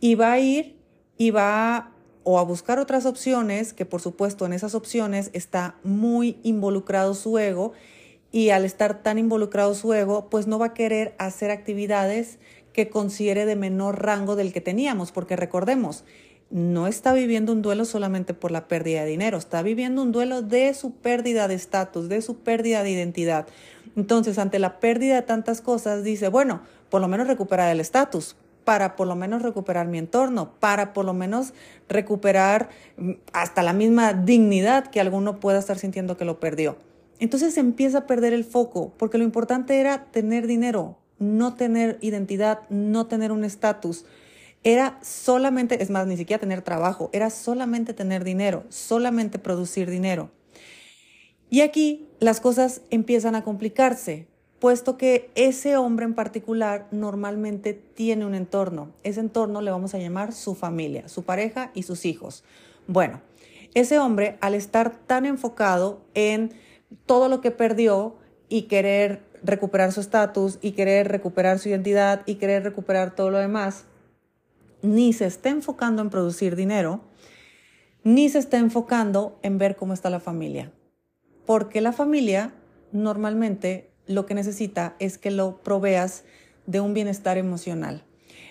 Y 0.00 0.14
va 0.14 0.32
a 0.32 0.40
ir 0.40 0.78
y 1.16 1.30
va 1.30 1.92
o 2.24 2.38
a 2.38 2.44
buscar 2.44 2.78
otras 2.78 3.06
opciones, 3.06 3.72
que 3.72 3.84
por 3.84 4.00
supuesto 4.00 4.46
en 4.46 4.52
esas 4.52 4.74
opciones 4.74 5.30
está 5.32 5.76
muy 5.82 6.38
involucrado 6.42 7.14
su 7.14 7.38
ego 7.38 7.72
y 8.30 8.50
al 8.50 8.64
estar 8.64 9.02
tan 9.02 9.18
involucrado 9.18 9.74
su 9.74 9.92
ego, 9.92 10.28
pues 10.30 10.46
no 10.46 10.58
va 10.58 10.66
a 10.66 10.74
querer 10.74 11.14
hacer 11.18 11.50
actividades 11.50 12.38
que 12.72 12.88
considere 12.88 13.44
de 13.44 13.56
menor 13.56 14.02
rango 14.02 14.36
del 14.36 14.52
que 14.52 14.60
teníamos, 14.60 15.12
porque 15.12 15.36
recordemos, 15.36 16.04
no 16.50 16.86
está 16.86 17.12
viviendo 17.12 17.52
un 17.52 17.62
duelo 17.62 17.84
solamente 17.84 18.34
por 18.34 18.50
la 18.50 18.68
pérdida 18.68 19.04
de 19.04 19.10
dinero, 19.10 19.38
está 19.38 19.62
viviendo 19.62 20.02
un 20.02 20.12
duelo 20.12 20.42
de 20.42 20.72
su 20.74 20.92
pérdida 20.92 21.48
de 21.48 21.54
estatus, 21.54 22.08
de 22.08 22.20
su 22.22 22.38
pérdida 22.38 22.82
de 22.82 22.90
identidad. 22.90 23.46
Entonces, 23.96 24.38
ante 24.38 24.58
la 24.58 24.78
pérdida 24.80 25.16
de 25.16 25.22
tantas 25.22 25.60
cosas, 25.60 26.04
dice, 26.04 26.28
bueno, 26.28 26.62
por 26.90 27.00
lo 27.00 27.08
menos 27.08 27.26
recuperar 27.26 27.70
el 27.70 27.80
estatus, 27.80 28.36
para 28.64 28.96
por 28.96 29.06
lo 29.06 29.16
menos 29.16 29.42
recuperar 29.42 29.86
mi 29.86 29.98
entorno, 29.98 30.54
para 30.60 30.92
por 30.92 31.04
lo 31.04 31.14
menos 31.14 31.52
recuperar 31.88 32.70
mm, 32.96 33.12
hasta 33.32 33.62
la 33.62 33.72
misma 33.72 34.12
dignidad 34.12 34.86
que 34.88 35.00
alguno 35.00 35.40
pueda 35.40 35.58
estar 35.58 35.78
sintiendo 35.78 36.16
que 36.16 36.24
lo 36.24 36.40
perdió. 36.40 36.76
Entonces 37.18 37.54
se 37.54 37.60
empieza 37.60 37.98
a 37.98 38.06
perder 38.06 38.32
el 38.32 38.44
foco, 38.44 38.92
porque 38.96 39.18
lo 39.18 39.24
importante 39.24 39.78
era 39.78 40.06
tener 40.10 40.46
dinero, 40.46 40.98
no 41.18 41.54
tener 41.54 41.98
identidad, 42.00 42.68
no 42.68 43.06
tener 43.06 43.30
un 43.30 43.44
estatus. 43.44 44.04
Era 44.64 44.98
solamente, 45.02 45.82
es 45.82 45.90
más, 45.90 46.06
ni 46.06 46.16
siquiera 46.16 46.40
tener 46.40 46.62
trabajo, 46.62 47.10
era 47.12 47.30
solamente 47.30 47.94
tener 47.94 48.24
dinero, 48.24 48.64
solamente 48.68 49.38
producir 49.38 49.88
dinero. 49.88 50.30
Y 51.48 51.60
aquí 51.60 52.08
las 52.18 52.40
cosas 52.40 52.82
empiezan 52.90 53.34
a 53.34 53.44
complicarse, 53.44 54.26
puesto 54.62 54.96
que 54.96 55.28
ese 55.34 55.76
hombre 55.76 56.04
en 56.04 56.14
particular 56.14 56.86
normalmente 56.92 57.74
tiene 57.74 58.24
un 58.24 58.36
entorno. 58.36 58.92
Ese 59.02 59.18
entorno 59.18 59.60
le 59.60 59.72
vamos 59.72 59.92
a 59.92 59.98
llamar 59.98 60.32
su 60.32 60.54
familia, 60.54 61.08
su 61.08 61.24
pareja 61.24 61.72
y 61.74 61.82
sus 61.82 62.04
hijos. 62.04 62.44
Bueno, 62.86 63.20
ese 63.74 63.98
hombre 63.98 64.38
al 64.40 64.54
estar 64.54 64.96
tan 64.96 65.26
enfocado 65.26 66.04
en 66.14 66.52
todo 67.06 67.28
lo 67.28 67.40
que 67.40 67.50
perdió 67.50 68.14
y 68.48 68.62
querer 68.62 69.24
recuperar 69.42 69.90
su 69.90 69.98
estatus 69.98 70.60
y 70.62 70.70
querer 70.72 71.08
recuperar 71.08 71.58
su 71.58 71.68
identidad 71.68 72.22
y 72.24 72.36
querer 72.36 72.62
recuperar 72.62 73.16
todo 73.16 73.30
lo 73.30 73.38
demás, 73.38 73.86
ni 74.80 75.12
se 75.12 75.26
está 75.26 75.48
enfocando 75.48 76.02
en 76.02 76.10
producir 76.10 76.54
dinero, 76.54 77.00
ni 78.04 78.28
se 78.28 78.38
está 78.38 78.58
enfocando 78.58 79.40
en 79.42 79.58
ver 79.58 79.74
cómo 79.74 79.92
está 79.92 80.08
la 80.08 80.20
familia. 80.20 80.70
Porque 81.46 81.80
la 81.80 81.92
familia 81.92 82.54
normalmente 82.92 83.91
lo 84.06 84.26
que 84.26 84.34
necesita 84.34 84.96
es 84.98 85.18
que 85.18 85.30
lo 85.30 85.62
proveas 85.62 86.24
de 86.66 86.80
un 86.80 86.94
bienestar 86.94 87.38
emocional. 87.38 88.04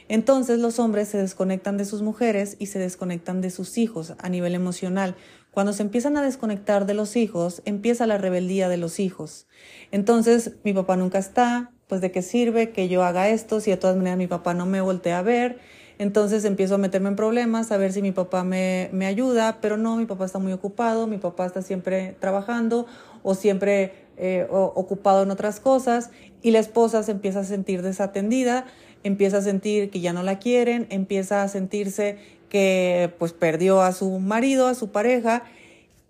Entonces 0.07 0.59
los 0.59 0.79
hombres 0.79 1.07
se 1.07 1.17
desconectan 1.17 1.77
de 1.77 1.85
sus 1.85 2.01
mujeres 2.01 2.57
y 2.59 2.65
se 2.65 2.79
desconectan 2.79 3.39
de 3.39 3.49
sus 3.49 3.77
hijos 3.77 4.13
a 4.19 4.29
nivel 4.29 4.55
emocional. 4.55 5.15
Cuando 5.51 5.73
se 5.73 5.83
empiezan 5.83 6.17
a 6.17 6.21
desconectar 6.21 6.85
de 6.85 6.93
los 6.93 7.15
hijos, 7.15 7.61
empieza 7.65 8.07
la 8.07 8.17
rebeldía 8.17 8.67
de 8.67 8.77
los 8.77 8.99
hijos. 8.99 9.47
Entonces, 9.91 10.55
mi 10.63 10.73
papá 10.73 10.97
nunca 10.97 11.19
está, 11.19 11.71
pues 11.87 12.01
de 12.01 12.11
qué 12.11 12.21
sirve 12.21 12.71
que 12.71 12.89
yo 12.89 13.03
haga 13.03 13.29
esto 13.29 13.59
si 13.59 13.71
de 13.71 13.77
todas 13.77 13.95
maneras 13.95 14.17
mi 14.17 14.27
papá 14.27 14.53
no 14.53 14.65
me 14.65 14.81
voltea 14.81 15.19
a 15.19 15.23
ver. 15.23 15.59
Entonces 16.01 16.45
empiezo 16.45 16.73
a 16.73 16.77
meterme 16.79 17.09
en 17.09 17.15
problemas, 17.15 17.71
a 17.71 17.77
ver 17.77 17.93
si 17.93 18.01
mi 18.01 18.11
papá 18.11 18.43
me, 18.43 18.89
me 18.91 19.05
ayuda, 19.05 19.59
pero 19.61 19.77
no, 19.77 19.97
mi 19.97 20.07
papá 20.07 20.25
está 20.25 20.39
muy 20.39 20.51
ocupado, 20.51 21.05
mi 21.05 21.19
papá 21.19 21.45
está 21.45 21.61
siempre 21.61 22.15
trabajando 22.19 22.87
o 23.21 23.35
siempre 23.35 23.93
eh, 24.17 24.47
ocupado 24.49 25.21
en 25.21 25.29
otras 25.29 25.59
cosas 25.59 26.09
y 26.41 26.49
la 26.49 26.57
esposa 26.57 27.03
se 27.03 27.11
empieza 27.11 27.41
a 27.41 27.43
sentir 27.43 27.83
desatendida, 27.83 28.65
empieza 29.03 29.37
a 29.37 29.41
sentir 29.43 29.91
que 29.91 29.99
ya 29.99 30.11
no 30.11 30.23
la 30.23 30.39
quieren, 30.39 30.87
empieza 30.89 31.43
a 31.43 31.47
sentirse 31.47 32.17
que 32.49 33.13
pues 33.19 33.33
perdió 33.33 33.83
a 33.83 33.91
su 33.91 34.17
marido, 34.17 34.65
a 34.65 34.73
su 34.73 34.89
pareja 34.89 35.43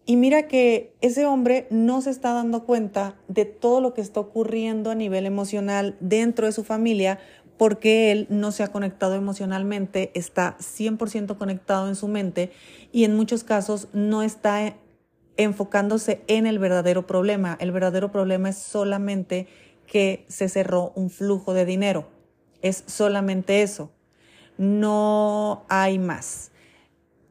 y 0.05 0.15
mira 0.15 0.47
que 0.47 0.93
ese 1.01 1.25
hombre 1.25 1.67
no 1.69 2.01
se 2.01 2.09
está 2.09 2.33
dando 2.33 2.63
cuenta 2.63 3.15
de 3.27 3.45
todo 3.45 3.81
lo 3.81 3.93
que 3.93 4.01
está 4.01 4.19
ocurriendo 4.19 4.89
a 4.89 4.95
nivel 4.95 5.25
emocional 5.25 5.95
dentro 5.99 6.47
de 6.47 6.51
su 6.53 6.63
familia 6.63 7.19
porque 7.61 8.11
él 8.11 8.25
no 8.31 8.51
se 8.51 8.63
ha 8.63 8.69
conectado 8.69 9.13
emocionalmente, 9.13 10.09
está 10.15 10.57
100% 10.57 11.37
conectado 11.37 11.87
en 11.89 11.95
su 11.95 12.07
mente 12.07 12.51
y 12.91 13.03
en 13.03 13.15
muchos 13.15 13.43
casos 13.43 13.87
no 13.93 14.23
está 14.23 14.77
enfocándose 15.37 16.23
en 16.25 16.47
el 16.47 16.57
verdadero 16.57 17.05
problema. 17.05 17.57
El 17.59 17.71
verdadero 17.71 18.11
problema 18.11 18.49
es 18.49 18.57
solamente 18.57 19.45
que 19.85 20.25
se 20.27 20.49
cerró 20.49 20.91
un 20.95 21.11
flujo 21.11 21.53
de 21.53 21.65
dinero. 21.65 22.09
Es 22.63 22.83
solamente 22.87 23.61
eso. 23.61 23.91
No 24.57 25.63
hay 25.69 25.99
más. 25.99 26.49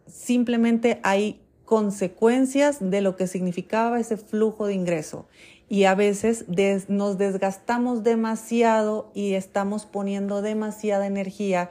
Simplemente 0.07 1.01
hay 1.03 1.41
consecuencias 1.65 2.79
de 2.79 3.01
lo 3.01 3.17
que 3.17 3.27
significaba 3.27 3.99
ese 3.99 4.17
flujo 4.17 4.69
de 4.69 4.75
ingreso. 4.75 5.27
Y 5.73 5.85
a 5.85 5.95
veces 5.95 6.47
nos 6.89 7.17
desgastamos 7.17 8.03
demasiado 8.03 9.13
y 9.15 9.35
estamos 9.35 9.87
poniendo 9.87 10.43
demasiada 10.43 11.07
energía 11.07 11.71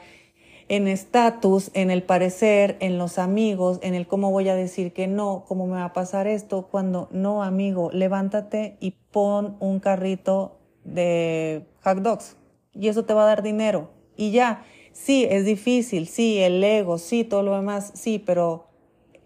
en 0.70 0.88
estatus, 0.88 1.70
en 1.74 1.91
el 1.91 2.03
parecer, 2.03 2.77
en 2.79 2.98
los 2.98 3.20
amigos, 3.20 3.77
en 3.82 3.96
el 3.96 4.08
cómo 4.08 4.32
voy 4.32 4.48
a 4.48 4.56
decir 4.56 4.94
que 4.94 5.08
no, 5.08 5.44
cómo 5.50 5.68
me 5.68 5.74
va 5.74 5.84
a 5.84 5.91
pasar 5.91 6.27
esto, 6.27 6.70
cuando 6.72 7.10
no, 7.12 7.44
amigo, 7.44 7.91
levántate 7.91 8.77
y 8.79 8.91
pon 9.12 9.58
un 9.60 9.82
carrito 9.82 10.60
de 10.86 11.65
hot 11.84 11.98
dogs 11.98 12.38
y 12.74 12.88
eso 12.88 13.03
te 13.03 13.13
va 13.13 13.24
a 13.24 13.27
dar 13.27 13.44
dinero. 13.44 13.89
Y 14.15 14.32
ya, 14.32 14.63
sí, 14.94 15.27
es 15.29 15.44
difícil, 15.44 16.08
sí, 16.08 16.38
el 16.38 16.63
ego, 16.63 17.00
sí, 17.00 17.25
todo 17.25 17.44
lo 17.44 17.53
demás, 17.53 17.91
sí, 17.96 18.18
pero 18.18 18.70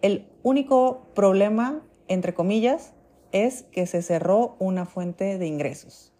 el 0.01 0.25
único 0.41 1.05
problema, 1.13 1.83
entre 2.07 2.33
comillas, 2.33 2.95
es 3.33 3.63
que 3.63 3.85
se 3.85 4.01
cerró 4.01 4.55
una 4.59 4.85
fuente 4.85 5.37
de 5.37 5.47
ingresos. 5.47 6.13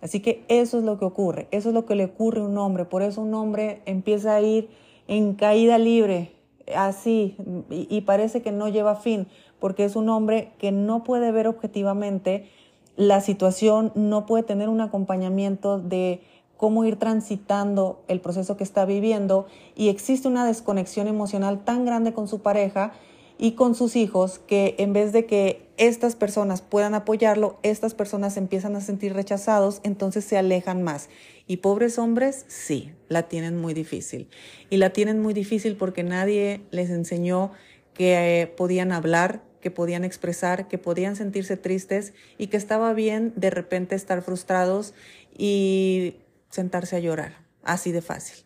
Así 0.00 0.20
que 0.20 0.44
eso 0.48 0.78
es 0.78 0.84
lo 0.84 0.98
que 0.98 1.06
ocurre, 1.06 1.48
eso 1.50 1.70
es 1.70 1.74
lo 1.74 1.86
que 1.86 1.94
le 1.94 2.04
ocurre 2.04 2.42
a 2.42 2.44
un 2.44 2.58
hombre, 2.58 2.84
por 2.84 3.02
eso 3.02 3.22
un 3.22 3.34
hombre 3.34 3.80
empieza 3.86 4.36
a 4.36 4.40
ir 4.42 4.68
en 5.08 5.34
caída 5.34 5.78
libre, 5.78 6.32
así, 6.76 7.36
y, 7.70 8.00
parece 8.02 8.42
que 8.42 8.52
no 8.52 8.68
lleva 8.68 8.96
fin, 8.96 9.26
porque 9.58 9.84
es 9.84 9.96
un 9.96 10.10
hombre 10.10 10.52
que 10.58 10.72
no 10.72 11.04
puede 11.04 11.32
ver 11.32 11.48
objetivamente 11.48 12.50
la 12.96 13.22
situación, 13.22 13.92
no 13.94 14.26
puede 14.26 14.44
tener 14.44 14.68
un 14.68 14.82
acompañamiento 14.82 15.78
de 15.78 16.20
cómo 16.58 16.84
ir 16.84 16.96
transitando 16.96 18.04
el 18.06 18.20
proceso 18.20 18.56
que 18.56 18.64
está 18.64 18.84
viviendo 18.84 19.46
y 19.74 19.88
existe 19.88 20.28
una 20.28 20.46
desconexión 20.46 21.08
emocional 21.08 21.64
tan 21.64 21.84
grande 21.84 22.12
con 22.12 22.28
su 22.28 22.40
pareja 22.40 22.92
y 23.38 23.52
con 23.52 23.74
sus 23.74 23.96
hijos 23.96 24.38
que 24.38 24.76
en 24.78 24.92
vez 24.92 25.12
de 25.12 25.26
que 25.26 25.63
estas 25.76 26.14
personas 26.14 26.62
puedan 26.62 26.94
apoyarlo, 26.94 27.58
estas 27.62 27.94
personas 27.94 28.36
empiezan 28.36 28.76
a 28.76 28.80
sentir 28.80 29.12
rechazados, 29.12 29.80
entonces 29.82 30.24
se 30.24 30.36
alejan 30.36 30.82
más. 30.82 31.08
Y 31.46 31.58
pobres 31.58 31.98
hombres, 31.98 32.44
sí, 32.48 32.92
la 33.08 33.24
tienen 33.24 33.60
muy 33.60 33.74
difícil. 33.74 34.28
Y 34.70 34.76
la 34.76 34.90
tienen 34.90 35.20
muy 35.20 35.34
difícil 35.34 35.76
porque 35.76 36.02
nadie 36.02 36.62
les 36.70 36.90
enseñó 36.90 37.52
que 37.92 38.42
eh, 38.42 38.46
podían 38.46 38.92
hablar, 38.92 39.42
que 39.60 39.70
podían 39.70 40.04
expresar, 40.04 40.68
que 40.68 40.78
podían 40.78 41.16
sentirse 41.16 41.56
tristes 41.56 42.12
y 42.38 42.48
que 42.48 42.56
estaba 42.56 42.92
bien 42.92 43.32
de 43.36 43.50
repente 43.50 43.94
estar 43.94 44.22
frustrados 44.22 44.94
y 45.36 46.16
sentarse 46.50 46.96
a 46.96 47.00
llorar. 47.00 47.38
Así 47.62 47.90
de 47.90 48.02
fácil. 48.02 48.44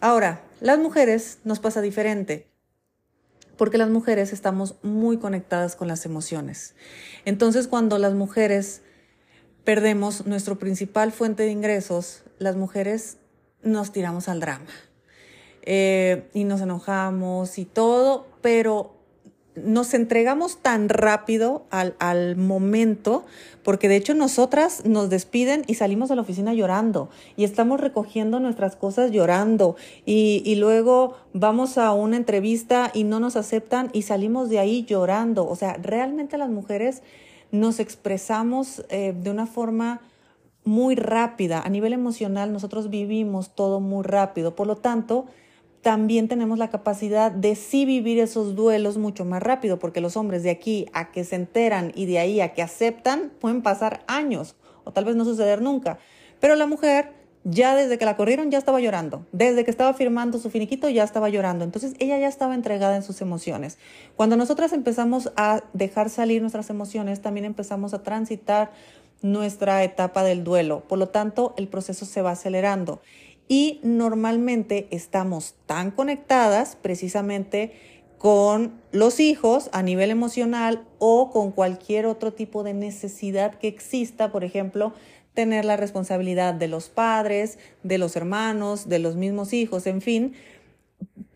Ahora, 0.00 0.42
las 0.60 0.78
mujeres 0.78 1.38
nos 1.44 1.58
pasa 1.58 1.80
diferente 1.80 2.51
porque 3.56 3.78
las 3.78 3.90
mujeres 3.90 4.32
estamos 4.32 4.76
muy 4.82 5.18
conectadas 5.18 5.76
con 5.76 5.88
las 5.88 6.06
emociones. 6.06 6.74
Entonces, 7.24 7.68
cuando 7.68 7.98
las 7.98 8.14
mujeres 8.14 8.82
perdemos 9.64 10.26
nuestra 10.26 10.54
principal 10.56 11.12
fuente 11.12 11.44
de 11.44 11.50
ingresos, 11.50 12.24
las 12.38 12.56
mujeres 12.56 13.18
nos 13.62 13.92
tiramos 13.92 14.28
al 14.28 14.40
drama. 14.40 14.70
Eh, 15.62 16.28
y 16.34 16.44
nos 16.44 16.60
enojamos 16.60 17.58
y 17.58 17.64
todo, 17.64 18.26
pero 18.40 19.01
nos 19.54 19.92
entregamos 19.94 20.58
tan 20.58 20.88
rápido 20.88 21.66
al, 21.70 21.94
al, 21.98 22.36
momento, 22.36 23.24
porque 23.62 23.88
de 23.88 23.96
hecho 23.96 24.14
nosotras 24.14 24.84
nos 24.86 25.10
despiden 25.10 25.64
y 25.66 25.74
salimos 25.74 26.10
a 26.10 26.14
la 26.14 26.22
oficina 26.22 26.54
llorando 26.54 27.10
y 27.36 27.44
estamos 27.44 27.80
recogiendo 27.80 28.40
nuestras 28.40 28.76
cosas 28.76 29.10
llorando 29.10 29.76
y, 30.06 30.42
y, 30.46 30.54
luego 30.54 31.16
vamos 31.34 31.76
a 31.76 31.92
una 31.92 32.16
entrevista 32.16 32.90
y 32.94 33.04
no 33.04 33.20
nos 33.20 33.36
aceptan 33.36 33.90
y 33.92 34.02
salimos 34.02 34.48
de 34.48 34.58
ahí 34.58 34.84
llorando. 34.84 35.46
O 35.46 35.56
sea, 35.56 35.74
realmente 35.74 36.38
las 36.38 36.48
mujeres 36.48 37.02
nos 37.52 37.78
expresamos 37.78 38.84
eh, 38.88 39.14
de 39.16 39.30
una 39.30 39.46
forma 39.46 40.00
muy 40.64 40.96
rápida. 40.96 41.60
A 41.60 41.68
nivel 41.68 41.92
emocional 41.92 42.52
nosotros 42.52 42.90
vivimos 42.90 43.54
todo 43.54 43.78
muy 43.78 44.02
rápido. 44.02 44.56
Por 44.56 44.66
lo 44.66 44.76
tanto, 44.76 45.26
también 45.82 46.28
tenemos 46.28 46.58
la 46.58 46.70
capacidad 46.70 47.32
de 47.32 47.56
sí 47.56 47.84
vivir 47.84 48.20
esos 48.20 48.54
duelos 48.54 48.98
mucho 48.98 49.24
más 49.24 49.42
rápido, 49.42 49.80
porque 49.80 50.00
los 50.00 50.16
hombres 50.16 50.44
de 50.44 50.50
aquí 50.50 50.86
a 50.92 51.10
que 51.10 51.24
se 51.24 51.34
enteran 51.36 51.92
y 51.94 52.06
de 52.06 52.20
ahí 52.20 52.40
a 52.40 52.54
que 52.54 52.62
aceptan 52.62 53.32
pueden 53.40 53.62
pasar 53.62 54.04
años 54.06 54.54
o 54.84 54.92
tal 54.92 55.04
vez 55.04 55.16
no 55.16 55.24
suceder 55.24 55.60
nunca. 55.60 55.98
Pero 56.40 56.54
la 56.54 56.66
mujer 56.66 57.12
ya 57.44 57.74
desde 57.74 57.98
que 57.98 58.04
la 58.04 58.16
corrieron 58.16 58.52
ya 58.52 58.58
estaba 58.58 58.78
llorando, 58.78 59.26
desde 59.32 59.64
que 59.64 59.72
estaba 59.72 59.92
firmando 59.94 60.38
su 60.38 60.50
finiquito 60.50 60.88
ya 60.88 61.02
estaba 61.02 61.28
llorando, 61.28 61.64
entonces 61.64 61.94
ella 61.98 62.16
ya 62.18 62.28
estaba 62.28 62.54
entregada 62.54 62.94
en 62.94 63.02
sus 63.02 63.20
emociones. 63.20 63.78
Cuando 64.14 64.36
nosotras 64.36 64.72
empezamos 64.72 65.32
a 65.36 65.64
dejar 65.72 66.10
salir 66.10 66.40
nuestras 66.40 66.70
emociones, 66.70 67.20
también 67.20 67.44
empezamos 67.44 67.94
a 67.94 68.04
transitar 68.04 68.70
nuestra 69.22 69.82
etapa 69.82 70.22
del 70.22 70.44
duelo, 70.44 70.84
por 70.88 70.98
lo 70.98 71.08
tanto 71.08 71.54
el 71.56 71.66
proceso 71.66 72.06
se 72.06 72.22
va 72.22 72.32
acelerando 72.32 73.00
y 73.52 73.80
normalmente 73.82 74.88
estamos 74.92 75.56
tan 75.66 75.90
conectadas 75.90 76.74
precisamente 76.80 77.74
con 78.16 78.80
los 78.92 79.20
hijos 79.20 79.68
a 79.74 79.82
nivel 79.82 80.10
emocional 80.10 80.86
o 80.98 81.28
con 81.28 81.50
cualquier 81.50 82.06
otro 82.06 82.32
tipo 82.32 82.62
de 82.62 82.72
necesidad 82.72 83.58
que 83.58 83.68
exista, 83.68 84.32
por 84.32 84.42
ejemplo, 84.42 84.94
tener 85.34 85.66
la 85.66 85.76
responsabilidad 85.76 86.54
de 86.54 86.68
los 86.68 86.88
padres, 86.88 87.58
de 87.82 87.98
los 87.98 88.16
hermanos, 88.16 88.88
de 88.88 89.00
los 89.00 89.16
mismos 89.16 89.52
hijos, 89.52 89.86
en 89.86 90.00
fin, 90.00 90.32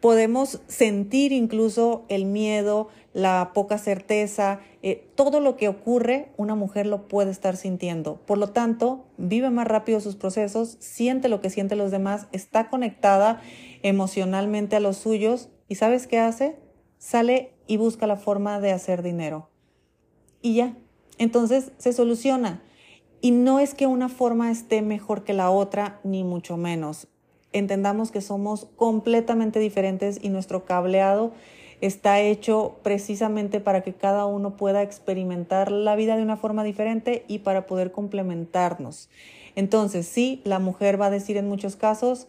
podemos 0.01 0.61
sentir 0.69 1.33
incluso 1.33 2.05
el 2.09 2.27
miedo, 2.27 2.89
la 3.13 3.53
poca 3.55 3.79
certeza, 3.79 4.61
eh, 4.83 5.09
todo 5.15 5.41
lo 5.41 5.57
que 5.57 5.69
ocurre, 5.69 6.33
una 6.37 6.55
mujer 6.55 6.87
lo 6.87 7.09
puede 7.09 7.31
estar 7.31 7.57
sintiendo. 7.57 8.17
Por 8.27 8.39
lo 8.39 8.51
tanto, 8.51 9.07
vive 9.17 9.51
más 9.51 9.67
rápido 9.67 10.01
sus 10.01 10.17
procesos, 10.17 10.77
siente 10.81 11.29
lo 11.29 11.41
que 11.41 11.51
sienten 11.51 11.79
los 11.79 11.91
demás, 11.91 12.29
está 12.33 12.69
conectada 12.69 13.41
emocionalmente 13.83 14.77
a 14.77 14.81
los 14.81 14.99
suyos 14.99 15.49
y 15.69 15.77
¿sabes 15.77 16.07
qué 16.07 16.19
hace? 16.19 16.59
Sale 16.99 17.55
y 17.67 17.79
busca 17.79 18.07
la 18.07 18.17
forma 18.17 18.61
de 18.61 18.73
hacer 18.73 19.03
dinero. 19.03 19.49
Y 20.43 20.57
ya, 20.57 20.77
entonces 21.19 21.73
se 21.79 21.93
soluciona. 21.93 22.63
Y 23.23 23.31
no 23.31 23.61
es 23.61 23.75
que 23.75 23.87
una 23.87 24.11
forma 24.11 24.51
esté 24.51 24.83
mejor 24.83 25.25
que 25.25 25.33
la 25.33 25.51
otra, 25.51 26.01
ni 26.05 26.23
mucho 26.23 26.59
menos 26.59 27.09
entendamos 27.59 28.11
que 28.11 28.21
somos 28.21 28.67
completamente 28.77 29.59
diferentes 29.59 30.19
y 30.23 30.29
nuestro 30.29 30.65
cableado 30.65 31.33
está 31.81 32.21
hecho 32.21 32.77
precisamente 32.83 33.61
para 33.61 33.83
que 33.83 33.93
cada 33.93 34.27
uno 34.27 34.57
pueda 34.57 34.83
experimentar 34.83 35.71
la 35.71 35.97
vida 35.97 36.17
de 36.17 36.23
una 36.23 36.37
forma 36.37 36.65
diferente 36.65 37.25
y 37.29 37.41
para 37.41 37.67
poder 37.67 37.93
complementarnos. 37.93 39.09
Entonces, 39.55 40.07
sí, 40.07 40.41
la 40.45 40.59
mujer 40.59 41.01
va 41.01 41.07
a 41.07 41.11
decir 41.11 41.37
en 41.37 41.49
muchos 41.49 41.77
casos, 41.77 42.29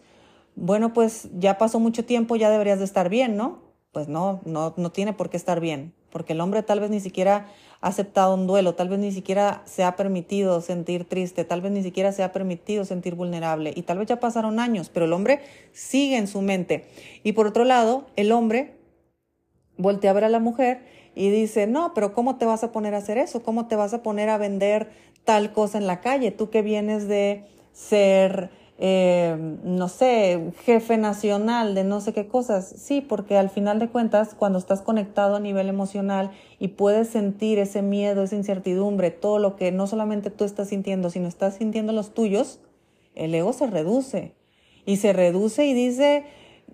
bueno, 0.56 0.92
pues 0.92 1.28
ya 1.38 1.58
pasó 1.58 1.78
mucho 1.78 2.04
tiempo, 2.04 2.36
ya 2.36 2.50
deberías 2.50 2.78
de 2.78 2.84
estar 2.84 3.08
bien, 3.08 3.36
¿no? 3.36 3.58
Pues 3.92 4.08
no, 4.08 4.40
no, 4.44 4.74
no 4.76 4.90
tiene 4.90 5.12
por 5.12 5.30
qué 5.30 5.36
estar 5.36 5.60
bien, 5.60 5.94
porque 6.10 6.32
el 6.32 6.40
hombre 6.40 6.62
tal 6.62 6.80
vez 6.80 6.90
ni 6.90 7.00
siquiera 7.00 7.46
ha 7.80 7.88
aceptado 7.88 8.34
un 8.34 8.46
duelo, 8.46 8.74
tal 8.74 8.88
vez 8.88 8.98
ni 8.98 9.12
siquiera 9.12 9.62
se 9.64 9.84
ha 9.84 9.96
permitido 9.96 10.60
sentir 10.60 11.04
triste, 11.04 11.44
tal 11.44 11.60
vez 11.60 11.72
ni 11.72 11.82
siquiera 11.82 12.12
se 12.12 12.22
ha 12.22 12.32
permitido 12.32 12.84
sentir 12.84 13.14
vulnerable 13.14 13.72
y 13.74 13.82
tal 13.82 13.98
vez 13.98 14.08
ya 14.08 14.20
pasaron 14.20 14.58
años, 14.58 14.88
pero 14.88 15.06
el 15.06 15.12
hombre 15.12 15.40
sigue 15.72 16.16
en 16.16 16.26
su 16.26 16.42
mente. 16.42 16.86
Y 17.22 17.32
por 17.32 17.46
otro 17.46 17.64
lado, 17.64 18.06
el 18.16 18.32
hombre 18.32 18.74
voltea 19.76 20.10
a 20.10 20.14
ver 20.14 20.24
a 20.24 20.28
la 20.28 20.40
mujer 20.40 20.82
y 21.14 21.30
dice, 21.30 21.66
no, 21.66 21.94
pero 21.94 22.12
¿cómo 22.12 22.36
te 22.36 22.44
vas 22.44 22.64
a 22.64 22.72
poner 22.72 22.94
a 22.94 22.98
hacer 22.98 23.18
eso? 23.18 23.42
¿Cómo 23.42 23.66
te 23.66 23.76
vas 23.76 23.94
a 23.94 24.02
poner 24.02 24.28
a 24.28 24.38
vender 24.38 24.90
tal 25.24 25.52
cosa 25.52 25.78
en 25.78 25.86
la 25.86 26.00
calle? 26.00 26.30
Tú 26.30 26.50
que 26.50 26.62
vienes 26.62 27.08
de 27.08 27.44
ser 27.72 28.50
eh, 28.80 29.36
no 29.64 29.88
sé, 29.88 30.52
jefe 30.64 30.98
nacional 30.98 31.74
de 31.74 31.82
no 31.82 32.00
sé 32.00 32.12
qué 32.12 32.28
cosas. 32.28 32.72
Sí, 32.76 33.00
porque 33.00 33.36
al 33.36 33.50
final 33.50 33.80
de 33.80 33.88
cuentas, 33.88 34.34
cuando 34.34 34.58
estás 34.58 34.82
conectado 34.82 35.36
a 35.36 35.40
nivel 35.40 35.68
emocional 35.68 36.30
y 36.60 36.68
puedes 36.68 37.08
sentir 37.08 37.58
ese 37.58 37.82
miedo, 37.82 38.22
esa 38.22 38.36
incertidumbre, 38.36 39.10
todo 39.10 39.40
lo 39.40 39.56
que 39.56 39.72
no 39.72 39.88
solamente 39.88 40.30
tú 40.30 40.44
estás 40.44 40.68
sintiendo, 40.68 41.10
sino 41.10 41.26
estás 41.26 41.56
sintiendo 41.56 41.92
los 41.92 42.14
tuyos, 42.14 42.60
el 43.16 43.34
ego 43.34 43.52
se 43.52 43.66
reduce. 43.66 44.34
Y 44.86 44.96
se 44.96 45.12
reduce 45.12 45.66
y 45.66 45.74
dice, 45.74 46.24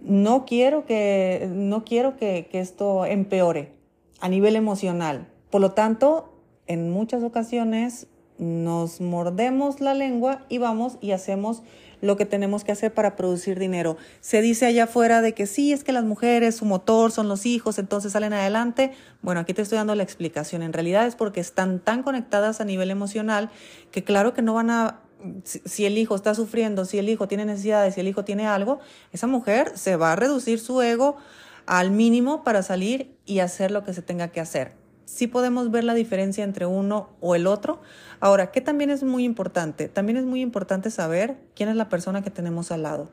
no 0.03 0.45
quiero 0.45 0.85
que, 0.85 1.49
no 1.51 1.85
quiero 1.85 2.17
que, 2.17 2.49
que 2.51 2.61
esto 2.61 3.07
empeore 3.07 3.73
a 4.21 4.29
nivel 4.29 4.57
emocional. 4.57 5.27
Por 5.51 5.63
lo 5.63 5.73
tanto, 5.73 6.35
en 6.67 6.91
muchas 6.91 7.23
ocasiones 7.23 8.09
nos 8.39 9.01
mordemos 9.01 9.81
la 9.81 9.95
lengua 9.95 10.45
y 10.49 10.59
vamos 10.59 10.99
y 11.01 11.13
hacemos 11.13 11.63
lo 12.01 12.17
que 12.17 12.27
tenemos 12.27 12.65
que 12.65 12.73
hacer 12.73 12.93
para 12.93 13.17
producir 13.17 13.59
dinero. 13.59 13.97
Se 14.21 14.43
dice 14.43 14.67
allá 14.67 14.85
afuera 14.85 15.23
de 15.23 15.33
que 15.33 15.47
sí, 15.47 15.73
es 15.73 15.85
que 15.85 15.93
las 15.93 16.05
mujeres, 16.05 16.57
su 16.57 16.67
motor 16.67 17.13
son 17.13 17.29
los 17.29 17.47
hijos, 17.47 17.79
entonces 17.79 18.13
salen 18.13 18.33
adelante. 18.33 18.93
Bueno, 19.23 19.41
aquí 19.41 19.55
te 19.55 19.63
estoy 19.63 19.79
dando 19.79 19.95
la 19.95 20.03
explicación. 20.03 20.63
En 20.63 20.73
realidad 20.73 21.07
es 21.07 21.17
porque 21.17 21.41
están 21.41 21.81
tan 21.81 22.03
conectadas 22.03 22.61
a 22.61 22.65
nivel 22.65 22.91
emocional 22.91 23.51
que 23.91 24.05
claro 24.05 24.35
que 24.35 24.43
no 24.43 24.55
van 24.55 24.71
a 24.71 25.01
si 25.43 25.87
el 25.87 25.97
hijo 25.97 26.15
está 26.15 26.35
sufriendo, 26.35 26.85
si 26.85 26.99
el 26.99 27.09
hijo 27.09 27.27
tiene 27.29 27.47
necesidades, 27.47 27.95
si 27.95 28.01
el 28.01 28.09
hijo 28.09 28.25
tiene 28.25 28.47
algo, 28.47 28.81
esa 29.11 29.27
mujer 29.27 29.73
se 29.75 29.97
va 29.97 30.13
a 30.13 30.17
reducir 30.17 30.61
su 30.61 30.83
ego 30.83 31.17
al 31.65 31.91
mínimo 31.91 32.45
para 32.45 32.63
salir 32.63 33.17
y 33.25 33.39
hacer 33.39 33.71
lo 33.71 33.85
que 33.85 33.95
se 33.95 34.03
tenga 34.03 34.29
que 34.29 34.41
hacer. 34.41 34.84
Sí 35.05 35.27
podemos 35.27 35.71
ver 35.71 35.85
la 35.85 35.95
diferencia 35.95 36.45
entre 36.45 36.67
uno 36.67 37.11
o 37.21 37.35
el 37.35 37.47
otro, 37.47 37.81
Ahora, 38.25 38.51
¿qué 38.53 38.63
también 38.63 38.89
es 38.89 39.03
muy 39.03 39.23
importante? 39.23 39.87
También 39.87 40.17
es 40.17 40.25
muy 40.25 40.41
importante 40.41 40.91
saber 40.91 41.37
quién 41.55 41.69
es 41.69 41.77
la 41.77 41.91
persona 41.91 42.23
que 42.23 42.31
tenemos 42.31 42.73
al 42.73 42.83
lado. 42.83 43.11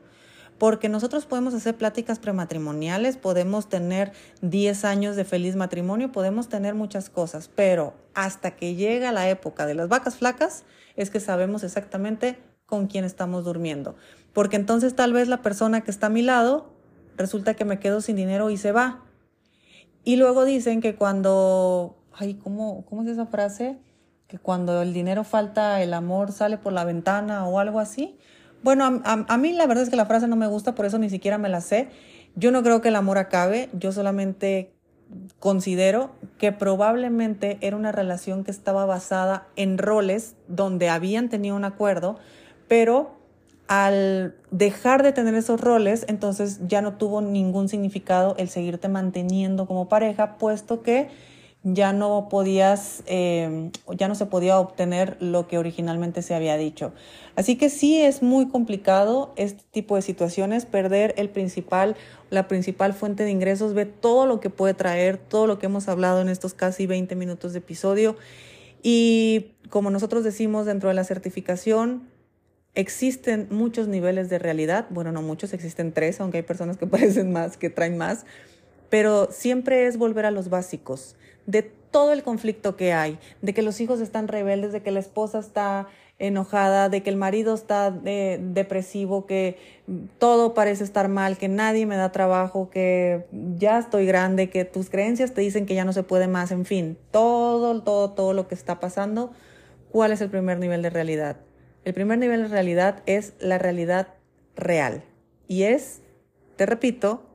Porque 0.56 0.88
nosotros 0.88 1.26
podemos 1.26 1.52
hacer 1.52 1.76
pláticas 1.76 2.18
prematrimoniales, 2.18 3.18
podemos 3.18 3.68
tener 3.68 4.12
10 4.40 4.86
años 4.86 5.14
de 5.14 5.26
feliz 5.26 5.54
matrimonio, 5.54 6.12
podemos 6.12 6.48
tener 6.48 6.74
muchas 6.74 7.10
cosas, 7.10 7.50
pero 7.54 7.92
hasta 8.14 8.52
que 8.52 8.74
llega 8.74 9.12
la 9.12 9.28
época 9.28 9.66
de 9.66 9.74
las 9.74 9.88
vacas 9.88 10.16
flacas 10.16 10.64
es 10.96 11.10
que 11.10 11.20
sabemos 11.20 11.62
exactamente 11.62 12.38
con 12.64 12.86
quién 12.86 13.04
estamos 13.04 13.44
durmiendo. 13.44 13.96
Porque 14.32 14.56
entonces 14.56 14.96
tal 14.96 15.12
vez 15.12 15.28
la 15.28 15.42
persona 15.42 15.82
que 15.82 15.90
está 15.90 16.06
a 16.06 16.08
mi 16.08 16.22
lado 16.22 16.72
resulta 17.18 17.52
que 17.52 17.66
me 17.66 17.78
quedo 17.80 18.00
sin 18.00 18.16
dinero 18.16 18.48
y 18.48 18.56
se 18.56 18.72
va. 18.72 19.02
Y 20.04 20.16
luego 20.16 20.44
dicen 20.44 20.80
que 20.80 20.96
cuando, 20.96 21.96
ay, 22.12 22.34
¿cómo, 22.34 22.84
cómo 22.86 23.02
es 23.02 23.08
esa 23.08 23.26
frase? 23.26 23.78
que 24.32 24.38
cuando 24.38 24.80
el 24.80 24.94
dinero 24.94 25.24
falta, 25.24 25.82
el 25.82 25.92
amor 25.92 26.32
sale 26.32 26.56
por 26.56 26.72
la 26.72 26.84
ventana 26.84 27.46
o 27.46 27.58
algo 27.58 27.80
así. 27.80 28.16
Bueno, 28.62 29.02
a, 29.04 29.36
mí 29.36 29.52
la 29.52 29.66
verdad 29.66 29.84
es 29.84 29.90
que 29.90 29.96
la 29.96 30.06
frase 30.06 30.26
no 30.26 30.36
me 30.36 30.46
gusta, 30.46 30.74
por 30.74 30.86
eso 30.86 30.98
ni 30.98 31.10
siquiera 31.10 31.36
me 31.36 31.50
la 31.50 31.60
sé. 31.60 31.90
Yo 32.34 32.50
no 32.50 32.62
creo 32.62 32.80
que 32.80 32.88
el 32.88 32.96
amor 32.96 33.18
acabe, 33.18 33.68
yo 33.74 33.92
solamente 33.92 34.72
considero 35.38 36.12
que 36.38 36.50
probablemente 36.50 37.58
era 37.60 37.76
una 37.76 37.92
relación 37.92 38.42
que 38.42 38.50
estaba 38.50 38.86
basada 38.86 39.48
en 39.54 39.76
roles 39.76 40.34
donde 40.48 40.88
habían 40.88 41.28
tenido 41.28 41.54
un 41.54 41.66
acuerdo, 41.66 42.16
pero 42.68 43.18
al 43.72 44.34
dejar 44.50 45.02
de 45.02 45.12
tener 45.12 45.34
esos 45.34 45.58
roles, 45.58 46.04
entonces 46.06 46.60
ya 46.68 46.82
no 46.82 46.98
tuvo 46.98 47.22
ningún 47.22 47.70
significado 47.70 48.34
el 48.36 48.50
seguirte 48.50 48.88
manteniendo 48.88 49.64
como 49.64 49.88
pareja, 49.88 50.36
puesto 50.36 50.82
que 50.82 51.08
ya 51.62 51.94
no 51.94 52.28
podías, 52.28 53.02
eh, 53.06 53.70
ya 53.96 54.08
no 54.08 54.14
se 54.14 54.26
podía 54.26 54.58
obtener 54.58 55.16
lo 55.20 55.48
que 55.48 55.56
originalmente 55.56 56.20
se 56.20 56.34
había 56.34 56.58
dicho. 56.58 56.92
Así 57.34 57.56
que 57.56 57.70
sí 57.70 57.98
es 57.98 58.22
muy 58.22 58.46
complicado 58.46 59.32
este 59.36 59.62
tipo 59.70 59.96
de 59.96 60.02
situaciones, 60.02 60.66
perder 60.66 61.14
el 61.16 61.30
principal, 61.30 61.96
la 62.28 62.48
principal 62.48 62.92
fuente 62.92 63.24
de 63.24 63.30
ingresos, 63.30 63.72
ve 63.72 63.86
todo 63.86 64.26
lo 64.26 64.38
que 64.38 64.50
puede 64.50 64.74
traer, 64.74 65.16
todo 65.16 65.46
lo 65.46 65.58
que 65.58 65.64
hemos 65.64 65.88
hablado 65.88 66.20
en 66.20 66.28
estos 66.28 66.52
casi 66.52 66.86
20 66.86 67.16
minutos 67.16 67.54
de 67.54 67.60
episodio. 67.60 68.16
Y 68.82 69.52
como 69.70 69.88
nosotros 69.88 70.24
decimos 70.24 70.66
dentro 70.66 70.90
de 70.90 70.94
la 70.94 71.04
certificación, 71.04 72.11
existen 72.74 73.48
muchos 73.50 73.88
niveles 73.88 74.28
de 74.28 74.38
realidad. 74.38 74.86
Bueno, 74.90 75.12
no 75.12 75.22
muchos, 75.22 75.52
existen 75.52 75.92
tres, 75.92 76.20
aunque 76.20 76.38
hay 76.38 76.42
personas 76.42 76.76
que 76.76 76.86
parecen 76.88 77.32
más, 77.32 77.56
que 77.56 77.70
traen 77.70 77.96
más 77.96 78.24
pero 78.92 79.28
siempre 79.30 79.86
es 79.86 79.96
volver 79.96 80.26
a 80.26 80.30
los 80.30 80.50
básicos, 80.50 81.16
de 81.46 81.62
todo 81.62 82.12
el 82.12 82.22
conflicto 82.22 82.76
que 82.76 82.92
hay, 82.92 83.18
de 83.40 83.54
que 83.54 83.62
los 83.62 83.80
hijos 83.80 84.02
están 84.02 84.28
rebeldes, 84.28 84.70
de 84.70 84.82
que 84.82 84.90
la 84.90 85.00
esposa 85.00 85.38
está 85.38 85.88
enojada, 86.18 86.90
de 86.90 87.02
que 87.02 87.08
el 87.08 87.16
marido 87.16 87.54
está 87.54 87.98
eh, 88.04 88.38
depresivo, 88.38 89.24
que 89.24 89.56
todo 90.18 90.52
parece 90.52 90.84
estar 90.84 91.08
mal, 91.08 91.38
que 91.38 91.48
nadie 91.48 91.86
me 91.86 91.96
da 91.96 92.12
trabajo, 92.12 92.68
que 92.68 93.24
ya 93.56 93.78
estoy 93.78 94.04
grande, 94.04 94.50
que 94.50 94.66
tus 94.66 94.90
creencias 94.90 95.32
te 95.32 95.40
dicen 95.40 95.64
que 95.64 95.74
ya 95.74 95.86
no 95.86 95.94
se 95.94 96.02
puede 96.02 96.28
más, 96.28 96.52
en 96.52 96.66
fin, 96.66 96.98
todo, 97.10 97.80
todo, 97.82 98.10
todo 98.10 98.34
lo 98.34 98.46
que 98.46 98.54
está 98.54 98.78
pasando, 98.78 99.32
¿cuál 99.90 100.12
es 100.12 100.20
el 100.20 100.28
primer 100.28 100.58
nivel 100.58 100.82
de 100.82 100.90
realidad? 100.90 101.38
El 101.84 101.94
primer 101.94 102.18
nivel 102.18 102.42
de 102.42 102.48
realidad 102.48 103.02
es 103.06 103.34
la 103.40 103.58
realidad 103.58 104.14
real 104.54 105.02
y 105.48 105.64
es, 105.64 106.00
te 106.56 106.64
repito, 106.64 107.26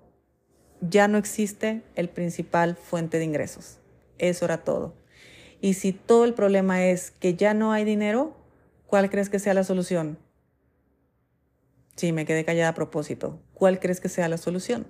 ya 0.80 1.08
no 1.08 1.18
existe 1.18 1.82
el 1.96 2.10
principal 2.10 2.76
fuente 2.76 3.18
de 3.18 3.26
ingresos. 3.26 3.80
Eso 4.18 4.46
era 4.46 4.64
todo. 4.64 4.96
Y 5.60 5.74
si 5.74 5.92
todo 5.92 6.24
el 6.24 6.34
problema 6.34 6.86
es 6.86 7.12
que 7.12 7.36
ya 7.36 7.54
no 7.54 7.74
hay 7.74 7.84
dinero, 7.84 8.38
¿cuál 8.86 9.10
crees 9.10 9.30
que 9.30 9.40
sea 9.40 9.54
la 9.54 9.64
solución? 9.64 10.18
Sí, 11.98 12.14
me 12.14 12.26
quedé 12.26 12.46
callada 12.46 12.70
a 12.70 12.76
propósito. 12.76 13.42
¿Cuál 13.54 13.80
crees 13.80 14.00
que 14.00 14.08
sea 14.08 14.30
la 14.30 14.38
solución? 14.38 14.88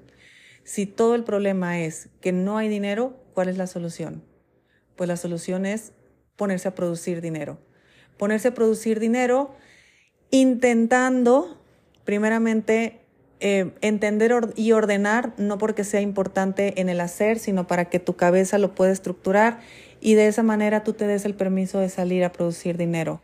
Si 0.66 0.86
todo 0.86 1.16
el 1.16 1.24
problema 1.24 1.80
es 1.80 2.10
que 2.20 2.34
no 2.34 2.58
hay 2.58 2.68
dinero, 2.68 3.24
¿cuál 3.34 3.48
es 3.48 3.58
la 3.58 3.66
solución? 3.66 4.24
Pues 4.98 5.08
la 5.08 5.16
solución 5.16 5.66
es 5.66 5.94
ponerse 6.36 6.68
a 6.68 6.76
producir 6.76 7.22
dinero. 7.22 7.58
Ponerse 8.18 8.50
a 8.50 8.54
producir 8.54 9.00
dinero 9.00 9.52
intentando, 10.32 11.58
primeramente, 12.04 13.00
eh, 13.40 13.72
entender 13.82 14.34
y 14.56 14.72
ordenar, 14.72 15.34
no 15.38 15.60
porque 15.60 15.84
sea 15.84 16.02
importante 16.02 16.82
en 16.82 16.90
el 16.90 17.00
hacer, 17.00 17.38
sino 17.38 17.68
para 17.68 17.86
que 17.86 18.00
tu 18.00 18.16
cabeza 18.16 18.58
lo 18.58 18.74
pueda 18.74 18.92
estructurar 18.92 19.60
y 20.02 20.16
de 20.16 20.28
esa 20.28 20.42
manera 20.42 20.84
tú 20.84 20.94
te 20.94 21.06
des 21.06 21.24
el 21.26 21.36
permiso 21.36 21.80
de 21.80 21.90
salir 21.90 22.24
a 22.24 22.32
producir 22.32 22.78
dinero. 22.78 23.22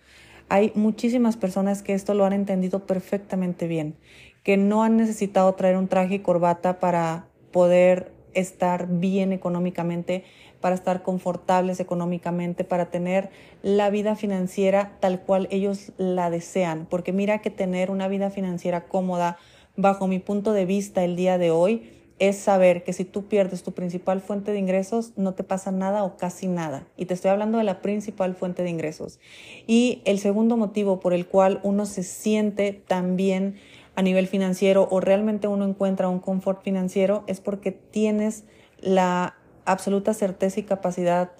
Hay 0.49 0.71
muchísimas 0.75 1.35
personas 1.35 1.81
que 1.81 1.93
esto 1.93 2.13
lo 2.13 2.25
han 2.25 2.33
entendido 2.33 2.85
perfectamente 2.85 3.67
bien, 3.67 3.95
que 4.43 4.55
no 4.55 4.83
han 4.83 4.97
necesitado 4.97 5.51
traer 5.55 5.77
un 5.77 5.87
traje 5.87 6.15
y 6.15 6.19
corbata 6.19 6.79
para 6.79 7.25
poder 7.51 8.11
estar 8.33 8.87
bien 8.87 9.31
económicamente, 9.31 10.23
para 10.61 10.75
estar 10.75 11.03
confortables 11.03 11.79
económicamente, 11.81 12.63
para 12.63 12.89
tener 12.89 13.29
la 13.63 13.89
vida 13.89 14.15
financiera 14.15 14.97
tal 15.01 15.19
cual 15.19 15.47
ellos 15.51 15.91
la 15.97 16.29
desean. 16.29 16.87
Porque 16.89 17.11
mira 17.11 17.39
que 17.39 17.49
tener 17.49 17.91
una 17.91 18.07
vida 18.07 18.29
financiera 18.29 18.85
cómoda, 18.85 19.37
bajo 19.75 20.07
mi 20.07 20.19
punto 20.19 20.53
de 20.53 20.65
vista 20.65 21.03
el 21.03 21.15
día 21.15 21.37
de 21.37 21.51
hoy, 21.51 21.89
es 22.19 22.37
saber 22.37 22.83
que 22.83 22.93
si 22.93 23.05
tú 23.05 23.25
pierdes 23.25 23.63
tu 23.63 23.73
principal 23.73 24.21
fuente 24.21 24.51
de 24.51 24.59
ingresos, 24.59 25.11
no 25.17 25.33
te 25.33 25.43
pasa 25.43 25.71
nada 25.71 26.03
o 26.03 26.15
casi 26.15 26.47
nada. 26.47 26.87
Y 26.95 27.05
te 27.05 27.13
estoy 27.13 27.31
hablando 27.31 27.57
de 27.57 27.65
la 27.65 27.81
principal 27.81 28.35
fuente 28.35 28.63
de 28.63 28.69
ingresos. 28.69 29.19
Y 29.67 30.01
el 30.05 30.19
segundo 30.19 30.55
motivo 30.55 30.99
por 30.99 31.13
el 31.13 31.25
cual 31.25 31.59
uno 31.63 31.85
se 31.85 32.03
siente 32.03 32.71
tan 32.71 33.17
bien 33.17 33.55
a 33.95 34.01
nivel 34.01 34.27
financiero 34.27 34.87
o 34.89 34.99
realmente 34.99 35.47
uno 35.47 35.65
encuentra 35.65 36.09
un 36.09 36.19
confort 36.19 36.63
financiero 36.63 37.23
es 37.27 37.39
porque 37.39 37.71
tienes 37.71 38.43
la 38.79 39.35
absoluta 39.65 40.13
certeza 40.13 40.59
y 40.59 40.63
capacidad 40.63 41.31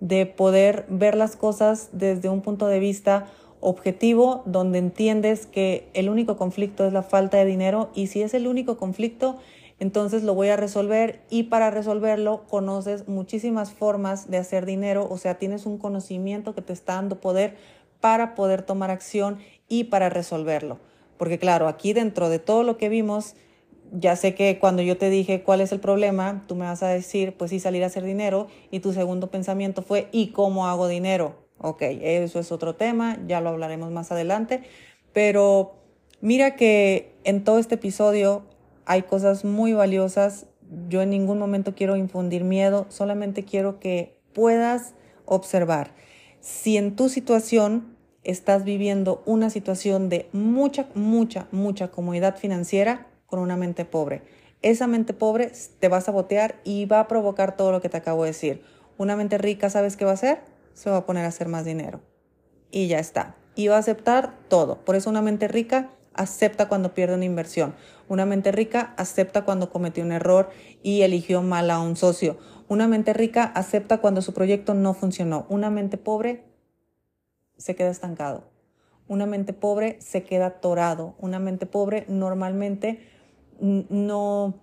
de 0.00 0.26
poder 0.26 0.86
ver 0.88 1.14
las 1.14 1.36
cosas 1.36 1.90
desde 1.92 2.28
un 2.28 2.40
punto 2.40 2.66
de 2.66 2.78
vista 2.78 3.26
objetivo 3.60 4.42
donde 4.46 4.78
entiendes 4.78 5.46
que 5.46 5.88
el 5.92 6.08
único 6.08 6.36
conflicto 6.36 6.86
es 6.86 6.92
la 6.92 7.02
falta 7.02 7.36
de 7.36 7.44
dinero 7.44 7.90
y 7.94 8.06
si 8.06 8.22
es 8.22 8.32
el 8.34 8.46
único 8.46 8.78
conflicto, 8.78 9.36
entonces 9.78 10.22
lo 10.22 10.34
voy 10.34 10.48
a 10.48 10.56
resolver 10.56 11.20
y 11.28 11.44
para 11.44 11.70
resolverlo 11.70 12.44
conoces 12.48 13.08
muchísimas 13.08 13.72
formas 13.72 14.30
de 14.30 14.38
hacer 14.38 14.66
dinero, 14.66 15.06
o 15.10 15.18
sea, 15.18 15.38
tienes 15.38 15.66
un 15.66 15.78
conocimiento 15.78 16.54
que 16.54 16.62
te 16.62 16.72
está 16.72 16.94
dando 16.94 17.20
poder 17.20 17.56
para 18.00 18.34
poder 18.34 18.62
tomar 18.62 18.90
acción 18.90 19.38
y 19.68 19.84
para 19.84 20.08
resolverlo. 20.08 20.78
Porque 21.20 21.38
claro, 21.38 21.68
aquí 21.68 21.92
dentro 21.92 22.30
de 22.30 22.38
todo 22.38 22.62
lo 22.62 22.78
que 22.78 22.88
vimos, 22.88 23.34
ya 23.92 24.16
sé 24.16 24.34
que 24.34 24.58
cuando 24.58 24.80
yo 24.80 24.96
te 24.96 25.10
dije 25.10 25.42
cuál 25.42 25.60
es 25.60 25.70
el 25.70 25.78
problema, 25.78 26.44
tú 26.48 26.54
me 26.54 26.64
vas 26.64 26.82
a 26.82 26.88
decir, 26.88 27.36
pues 27.36 27.50
sí, 27.50 27.60
salir 27.60 27.84
a 27.84 27.88
hacer 27.88 28.04
dinero 28.04 28.46
y 28.70 28.80
tu 28.80 28.94
segundo 28.94 29.30
pensamiento 29.30 29.82
fue, 29.82 30.08
¿y 30.12 30.28
cómo 30.28 30.66
hago 30.66 30.88
dinero? 30.88 31.34
Ok, 31.58 31.82
eso 31.82 32.38
es 32.40 32.50
otro 32.52 32.74
tema, 32.74 33.18
ya 33.26 33.42
lo 33.42 33.50
hablaremos 33.50 33.90
más 33.90 34.10
adelante, 34.10 34.62
pero 35.12 35.74
mira 36.22 36.56
que 36.56 37.14
en 37.24 37.44
todo 37.44 37.58
este 37.58 37.74
episodio 37.74 38.46
hay 38.86 39.02
cosas 39.02 39.44
muy 39.44 39.74
valiosas. 39.74 40.46
Yo 40.88 41.02
en 41.02 41.10
ningún 41.10 41.38
momento 41.38 41.74
quiero 41.74 41.96
infundir 41.96 42.44
miedo, 42.44 42.86
solamente 42.88 43.44
quiero 43.44 43.78
que 43.78 44.18
puedas 44.32 44.94
observar. 45.26 45.92
Si 46.40 46.78
en 46.78 46.96
tu 46.96 47.10
situación 47.10 47.89
estás 48.24 48.64
viviendo 48.64 49.22
una 49.26 49.50
situación 49.50 50.08
de 50.08 50.28
mucha, 50.32 50.88
mucha, 50.94 51.46
mucha 51.52 51.88
comodidad 51.88 52.36
financiera 52.36 53.06
con 53.26 53.38
una 53.38 53.56
mente 53.56 53.84
pobre, 53.84 54.22
esa 54.62 54.86
mente 54.86 55.14
pobre 55.14 55.52
te 55.78 55.88
va 55.88 55.98
a 55.98 56.02
sabotear 56.02 56.60
y 56.64 56.84
va 56.84 57.00
a 57.00 57.08
provocar 57.08 57.56
todo 57.56 57.72
lo 57.72 57.80
que 57.80 57.88
te 57.88 57.96
acabo 57.96 58.24
de 58.24 58.30
decir. 58.30 58.62
Una 58.98 59.16
mente 59.16 59.38
rica, 59.38 59.70
¿sabes 59.70 59.96
qué 59.96 60.04
va 60.04 60.10
a 60.10 60.14
hacer? 60.14 60.40
se 60.80 60.90
va 60.90 60.98
a 60.98 61.06
poner 61.06 61.24
a 61.24 61.28
hacer 61.28 61.48
más 61.48 61.64
dinero. 61.64 62.00
Y 62.70 62.88
ya 62.88 62.98
está. 62.98 63.36
Y 63.54 63.68
va 63.68 63.76
a 63.76 63.80
aceptar 63.80 64.38
todo. 64.48 64.84
Por 64.84 64.96
eso 64.96 65.10
una 65.10 65.22
mente 65.22 65.48
rica 65.48 65.90
acepta 66.14 66.68
cuando 66.68 66.94
pierde 66.94 67.16
una 67.16 67.24
inversión. 67.24 67.74
Una 68.08 68.26
mente 68.26 68.52
rica 68.52 68.94
acepta 68.96 69.44
cuando 69.44 69.70
cometió 69.70 70.02
un 70.02 70.12
error 70.12 70.50
y 70.82 71.02
eligió 71.02 71.42
mal 71.42 71.70
a 71.70 71.80
un 71.80 71.96
socio. 71.96 72.38
Una 72.68 72.88
mente 72.88 73.12
rica 73.12 73.44
acepta 73.44 73.98
cuando 73.98 74.22
su 74.22 74.32
proyecto 74.32 74.74
no 74.74 74.94
funcionó. 74.94 75.46
Una 75.48 75.70
mente 75.70 75.98
pobre 75.98 76.44
se 77.60 77.76
queda 77.76 77.90
estancado. 77.90 78.44
Una 79.06 79.26
mente 79.26 79.52
pobre 79.52 79.98
se 80.00 80.24
queda 80.24 80.46
atorado. 80.46 81.14
Una 81.18 81.38
mente 81.38 81.66
pobre 81.66 82.04
normalmente 82.08 83.00
no 83.60 84.54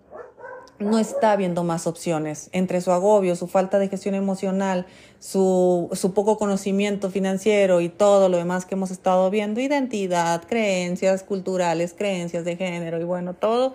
no 0.79 0.99
está 0.99 1.35
viendo 1.35 1.63
más 1.63 1.87
opciones 1.87 2.49
entre 2.51 2.81
su 2.81 2.91
agobio, 2.91 3.35
su 3.35 3.47
falta 3.47 3.79
de 3.79 3.89
gestión 3.89 4.15
emocional, 4.15 4.85
su, 5.19 5.89
su, 5.93 6.13
poco 6.13 6.37
conocimiento 6.37 7.09
financiero 7.09 7.81
y 7.81 7.89
todo 7.89 8.29
lo 8.29 8.37
demás 8.37 8.65
que 8.65 8.75
hemos 8.75 8.91
estado 8.91 9.29
viendo, 9.29 9.59
identidad, 9.59 10.43
creencias 10.43 11.23
culturales, 11.23 11.95
creencias 11.97 12.45
de 12.45 12.57
género 12.57 12.99
y 13.01 13.03
bueno, 13.05 13.33
todo 13.33 13.73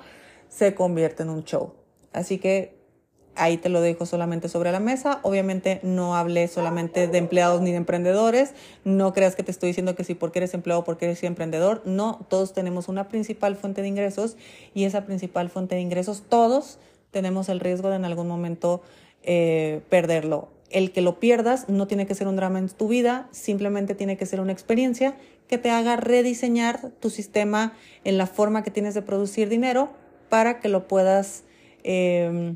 se 0.48 0.74
convierte 0.74 1.24
en 1.24 1.30
un 1.30 1.44
show. 1.44 1.72
Así 2.12 2.38
que 2.38 2.81
ahí 3.34 3.56
te 3.56 3.68
lo 3.68 3.80
dejo 3.80 4.06
solamente 4.06 4.48
sobre 4.48 4.72
la 4.72 4.80
mesa. 4.80 5.20
Obviamente 5.22 5.80
no 5.82 6.16
hablé 6.16 6.48
solamente 6.48 7.06
de 7.06 7.18
empleados 7.18 7.60
ni 7.60 7.70
de 7.70 7.76
emprendedores. 7.78 8.54
No 8.84 9.12
creas 9.12 9.36
que 9.36 9.42
te 9.42 9.50
estoy 9.50 9.68
diciendo 9.68 9.94
que 9.94 10.04
sí 10.04 10.14
porque 10.14 10.40
eres 10.40 10.54
empleado, 10.54 10.84
porque 10.84 11.06
eres 11.06 11.22
emprendedor. 11.22 11.82
No, 11.84 12.20
todos 12.28 12.52
tenemos 12.52 12.88
una 12.88 13.08
principal 13.08 13.56
fuente 13.56 13.82
de 13.82 13.88
ingresos 13.88 14.36
y 14.74 14.84
esa 14.84 15.04
principal 15.04 15.48
fuente 15.48 15.74
de 15.74 15.80
ingresos, 15.80 16.24
todos 16.28 16.78
tenemos 17.10 17.48
el 17.48 17.60
riesgo 17.60 17.90
de 17.90 17.96
en 17.96 18.04
algún 18.04 18.28
momento 18.28 18.82
eh, 19.22 19.82
perderlo. 19.88 20.48
El 20.70 20.90
que 20.90 21.02
lo 21.02 21.20
pierdas 21.20 21.68
no 21.68 21.86
tiene 21.86 22.06
que 22.06 22.14
ser 22.14 22.26
un 22.26 22.36
drama 22.36 22.58
en 22.58 22.68
tu 22.68 22.88
vida, 22.88 23.28
simplemente 23.30 23.94
tiene 23.94 24.16
que 24.16 24.24
ser 24.24 24.40
una 24.40 24.52
experiencia 24.52 25.14
que 25.46 25.58
te 25.58 25.70
haga 25.70 25.96
rediseñar 25.96 26.92
tu 26.98 27.10
sistema 27.10 27.74
en 28.04 28.16
la 28.16 28.26
forma 28.26 28.62
que 28.62 28.70
tienes 28.70 28.94
de 28.94 29.02
producir 29.02 29.50
dinero 29.50 29.90
para 30.30 30.60
que 30.60 30.68
lo 30.70 30.88
puedas 30.88 31.44
eh, 31.84 32.54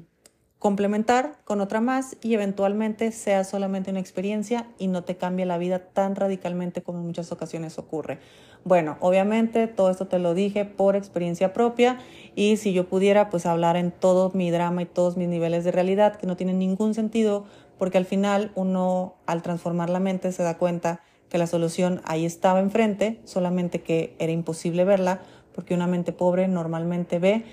complementar 0.66 1.38
con 1.44 1.60
otra 1.60 1.80
más 1.80 2.16
y 2.22 2.34
eventualmente 2.34 3.12
sea 3.12 3.44
solamente 3.44 3.92
una 3.92 4.00
experiencia 4.00 4.66
y 4.80 4.88
no 4.88 5.04
te 5.04 5.16
cambie 5.16 5.46
la 5.46 5.58
vida 5.58 5.78
tan 5.78 6.16
radicalmente 6.16 6.82
como 6.82 6.98
en 6.98 7.06
muchas 7.06 7.30
ocasiones 7.30 7.78
ocurre. 7.78 8.18
Bueno, 8.64 8.96
obviamente 8.98 9.68
todo 9.68 9.90
esto 9.90 10.08
te 10.08 10.18
lo 10.18 10.34
dije 10.34 10.64
por 10.64 10.96
experiencia 10.96 11.52
propia 11.52 12.00
y 12.34 12.56
si 12.56 12.72
yo 12.72 12.88
pudiera 12.88 13.30
pues 13.30 13.46
hablar 13.46 13.76
en 13.76 13.92
todo 13.92 14.32
mi 14.34 14.50
drama 14.50 14.82
y 14.82 14.86
todos 14.86 15.16
mis 15.16 15.28
niveles 15.28 15.62
de 15.62 15.70
realidad 15.70 16.16
que 16.16 16.26
no 16.26 16.36
tienen 16.36 16.58
ningún 16.58 16.94
sentido 16.94 17.44
porque 17.78 17.98
al 17.98 18.04
final 18.04 18.50
uno 18.56 19.14
al 19.26 19.42
transformar 19.42 19.88
la 19.88 20.00
mente 20.00 20.32
se 20.32 20.42
da 20.42 20.58
cuenta 20.58 21.00
que 21.28 21.38
la 21.38 21.46
solución 21.46 22.00
ahí 22.04 22.26
estaba 22.26 22.58
enfrente, 22.58 23.20
solamente 23.22 23.82
que 23.82 24.16
era 24.18 24.32
imposible 24.32 24.84
verla 24.84 25.20
porque 25.54 25.74
una 25.74 25.86
mente 25.86 26.10
pobre 26.10 26.48
normalmente 26.48 27.20
ve 27.20 27.44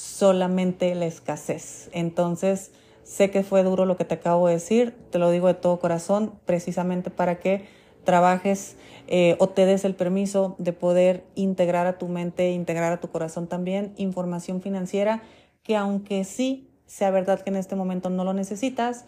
solamente 0.00 0.94
la 0.94 1.04
escasez. 1.04 1.90
Entonces, 1.92 2.70
sé 3.04 3.30
que 3.30 3.42
fue 3.42 3.62
duro 3.62 3.84
lo 3.84 3.98
que 3.98 4.06
te 4.06 4.14
acabo 4.14 4.46
de 4.46 4.54
decir, 4.54 4.96
te 5.10 5.18
lo 5.18 5.30
digo 5.30 5.46
de 5.46 5.52
todo 5.52 5.78
corazón, 5.78 6.32
precisamente 6.46 7.10
para 7.10 7.38
que 7.38 7.66
trabajes 8.04 8.76
eh, 9.08 9.36
o 9.40 9.50
te 9.50 9.66
des 9.66 9.84
el 9.84 9.94
permiso 9.94 10.54
de 10.56 10.72
poder 10.72 11.26
integrar 11.34 11.86
a 11.86 11.98
tu 11.98 12.08
mente, 12.08 12.50
integrar 12.52 12.94
a 12.94 13.00
tu 13.00 13.10
corazón 13.10 13.46
también 13.46 13.92
información 13.98 14.62
financiera 14.62 15.22
que 15.62 15.76
aunque 15.76 16.24
sí 16.24 16.70
sea 16.86 17.10
verdad 17.10 17.42
que 17.42 17.50
en 17.50 17.56
este 17.56 17.76
momento 17.76 18.08
no 18.08 18.24
lo 18.24 18.32
necesitas, 18.32 19.04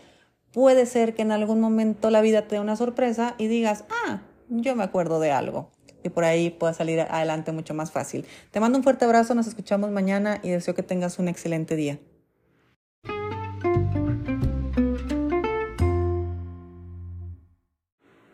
puede 0.52 0.84
ser 0.84 1.14
que 1.14 1.22
en 1.22 1.32
algún 1.32 1.58
momento 1.58 2.10
la 2.10 2.20
vida 2.20 2.42
te 2.42 2.56
dé 2.56 2.60
una 2.60 2.76
sorpresa 2.76 3.34
y 3.38 3.46
digas, 3.46 3.84
ah, 4.06 4.20
yo 4.50 4.76
me 4.76 4.84
acuerdo 4.84 5.20
de 5.20 5.32
algo 5.32 5.70
y 6.02 6.08
por 6.08 6.24
ahí 6.24 6.50
puedas 6.50 6.76
salir 6.76 7.00
adelante 7.00 7.52
mucho 7.52 7.74
más 7.74 7.90
fácil. 7.90 8.26
Te 8.50 8.60
mando 8.60 8.78
un 8.78 8.84
fuerte 8.84 9.04
abrazo, 9.04 9.34
nos 9.34 9.46
escuchamos 9.46 9.90
mañana 9.90 10.40
y 10.42 10.50
deseo 10.50 10.74
que 10.74 10.82
tengas 10.82 11.18
un 11.18 11.28
excelente 11.28 11.76
día. 11.76 11.98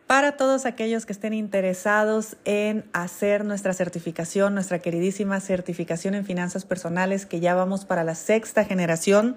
Para 0.08 0.38
todos 0.38 0.64
aquellos 0.64 1.04
que 1.04 1.12
estén 1.12 1.34
interesados 1.34 2.38
en 2.46 2.88
hacer 2.94 3.44
nuestra 3.44 3.74
certificación, 3.74 4.54
nuestra 4.54 4.78
queridísima 4.78 5.38
certificación 5.38 6.14
en 6.14 6.24
finanzas 6.24 6.64
personales, 6.64 7.26
que 7.26 7.40
ya 7.40 7.54
vamos 7.54 7.84
para 7.84 8.04
la 8.04 8.14
sexta 8.14 8.64
generación, 8.64 9.36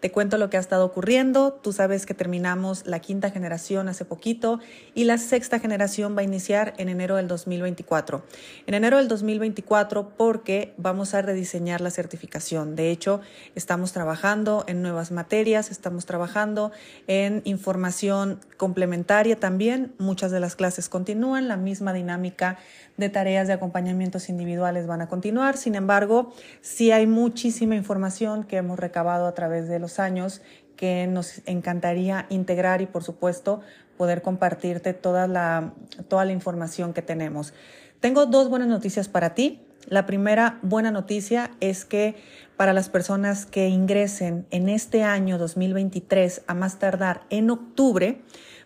te 0.00 0.10
cuento 0.10 0.38
lo 0.38 0.48
que 0.50 0.56
ha 0.56 0.60
estado 0.60 0.84
ocurriendo. 0.84 1.52
Tú 1.52 1.72
sabes 1.72 2.06
que 2.06 2.14
terminamos 2.14 2.86
la 2.86 3.00
quinta 3.00 3.30
generación 3.30 3.88
hace 3.88 4.04
poquito 4.04 4.58
y 4.94 5.04
la 5.04 5.18
sexta 5.18 5.58
generación 5.58 6.16
va 6.16 6.22
a 6.22 6.24
iniciar 6.24 6.72
en 6.78 6.88
enero 6.88 7.16
del 7.16 7.28
2024. 7.28 8.24
En 8.66 8.74
enero 8.74 8.96
del 8.96 9.08
2024 9.08 10.10
porque 10.16 10.72
vamos 10.78 11.12
a 11.14 11.22
rediseñar 11.22 11.82
la 11.82 11.90
certificación. 11.90 12.76
De 12.76 12.90
hecho, 12.90 13.20
estamos 13.54 13.92
trabajando 13.92 14.64
en 14.66 14.80
nuevas 14.80 15.12
materias, 15.12 15.70
estamos 15.70 16.06
trabajando 16.06 16.72
en 17.06 17.42
información 17.44 18.40
complementaria 18.56 19.38
también. 19.38 19.92
Muchas 19.98 20.30
de 20.30 20.40
las 20.40 20.56
clases 20.56 20.88
continúan, 20.88 21.46
la 21.46 21.56
misma 21.56 21.92
dinámica 21.92 22.58
de 22.96 23.08
tareas 23.08 23.48
de 23.48 23.54
acompañamientos 23.54 24.28
individuales 24.28 24.86
van 24.86 25.02
a 25.02 25.08
continuar. 25.08 25.56
Sin 25.56 25.74
embargo, 25.74 26.32
sí 26.60 26.92
hay 26.92 27.06
muchísima 27.06 27.74
información 27.74 28.44
que 28.44 28.58
hemos 28.58 28.78
recabado 28.78 29.26
a 29.26 29.34
través 29.34 29.68
de 29.68 29.78
los 29.78 29.89
años 29.98 30.42
que 30.76 31.06
nos 31.06 31.42
encantaría 31.46 32.26
integrar 32.30 32.80
y, 32.80 32.86
por 32.86 33.04
supuesto, 33.04 33.60
poder 33.98 34.22
compartirte 34.22 34.94
toda 34.94 35.26
la, 35.26 35.74
toda 36.08 36.24
la 36.24 36.32
información 36.32 36.94
que 36.94 37.02
tenemos. 37.02 37.52
Tengo 38.00 38.24
dos 38.24 38.48
buenas 38.48 38.68
noticias 38.68 39.08
para 39.08 39.34
ti. 39.34 39.60
La 39.86 40.06
primera 40.06 40.58
buena 40.62 40.90
noticia 40.90 41.50
es 41.60 41.84
que 41.84 42.14
para 42.56 42.72
las 42.72 42.88
personas 42.88 43.44
que 43.44 43.68
ingresen 43.68 44.46
en 44.50 44.68
este 44.68 45.02
año 45.02 45.36
2023 45.36 46.42
a 46.46 46.54
más 46.54 46.78
tardar 46.78 47.22
en 47.28 47.50
octubre, 47.50 48.22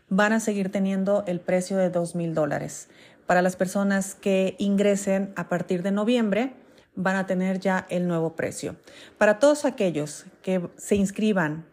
van 0.08 0.32
a 0.32 0.40
seguir 0.40 0.70
teniendo 0.70 1.24
el 1.26 1.40
precio 1.40 1.76
de 1.76 1.90
dos 1.90 2.14
mil 2.14 2.34
dólares. 2.34 2.88
Para 3.26 3.42
las 3.42 3.56
personas 3.56 4.14
que 4.14 4.54
ingresen 4.58 5.32
a 5.34 5.48
partir 5.48 5.82
de 5.82 5.90
noviembre, 5.90 6.54
van 6.96 7.16
a 7.16 7.26
tener 7.26 7.60
ya 7.60 7.86
el 7.88 8.06
nuevo 8.06 8.34
precio. 8.36 8.76
Para 9.18 9.38
todos 9.38 9.64
aquellos 9.64 10.26
que 10.42 10.68
se 10.76 10.96
inscriban 10.96 11.66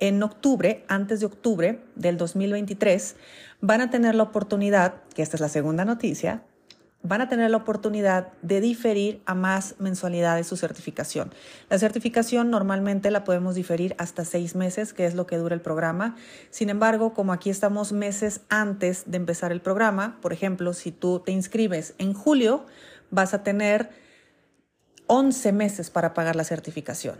en 0.00 0.22
octubre, 0.22 0.84
antes 0.88 1.20
de 1.20 1.26
octubre 1.26 1.80
del 1.94 2.16
2023, 2.16 3.16
van 3.60 3.80
a 3.80 3.90
tener 3.90 4.14
la 4.14 4.24
oportunidad, 4.24 4.94
que 5.14 5.22
esta 5.22 5.36
es 5.36 5.40
la 5.40 5.48
segunda 5.48 5.84
noticia, 5.84 6.42
van 7.04 7.20
a 7.20 7.28
tener 7.28 7.50
la 7.50 7.58
oportunidad 7.58 8.32
de 8.40 8.62
diferir 8.62 9.20
a 9.26 9.34
más 9.34 9.74
mensualidades 9.78 10.46
su 10.46 10.56
certificación. 10.56 11.32
La 11.68 11.78
certificación 11.78 12.50
normalmente 12.50 13.10
la 13.10 13.24
podemos 13.24 13.54
diferir 13.54 13.94
hasta 13.98 14.24
seis 14.24 14.54
meses, 14.54 14.94
que 14.94 15.04
es 15.04 15.14
lo 15.14 15.26
que 15.26 15.36
dura 15.36 15.54
el 15.54 15.60
programa. 15.60 16.16
Sin 16.50 16.70
embargo, 16.70 17.12
como 17.12 17.34
aquí 17.34 17.50
estamos 17.50 17.92
meses 17.92 18.40
antes 18.48 19.04
de 19.06 19.18
empezar 19.18 19.52
el 19.52 19.60
programa, 19.60 20.18
por 20.22 20.32
ejemplo, 20.32 20.72
si 20.72 20.92
tú 20.92 21.20
te 21.20 21.30
inscribes 21.30 21.94
en 21.98 22.14
julio, 22.14 22.64
vas 23.10 23.34
a 23.34 23.42
tener 23.42 23.90
11 25.06 25.52
meses 25.52 25.90
para 25.90 26.14
pagar 26.14 26.36
la 26.36 26.44
certificación. 26.44 27.18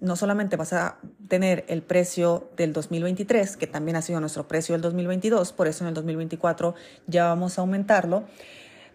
No 0.00 0.16
solamente 0.16 0.56
vas 0.56 0.72
a 0.72 0.98
tener 1.28 1.64
el 1.68 1.82
precio 1.82 2.50
del 2.56 2.72
2023, 2.72 3.56
que 3.56 3.66
también 3.66 3.96
ha 3.96 4.02
sido 4.02 4.20
nuestro 4.20 4.48
precio 4.48 4.74
del 4.74 4.82
2022, 4.82 5.52
por 5.52 5.68
eso 5.68 5.84
en 5.84 5.88
el 5.88 5.94
2024 5.94 6.74
ya 7.06 7.26
vamos 7.26 7.56
a 7.56 7.60
aumentarlo, 7.60 8.24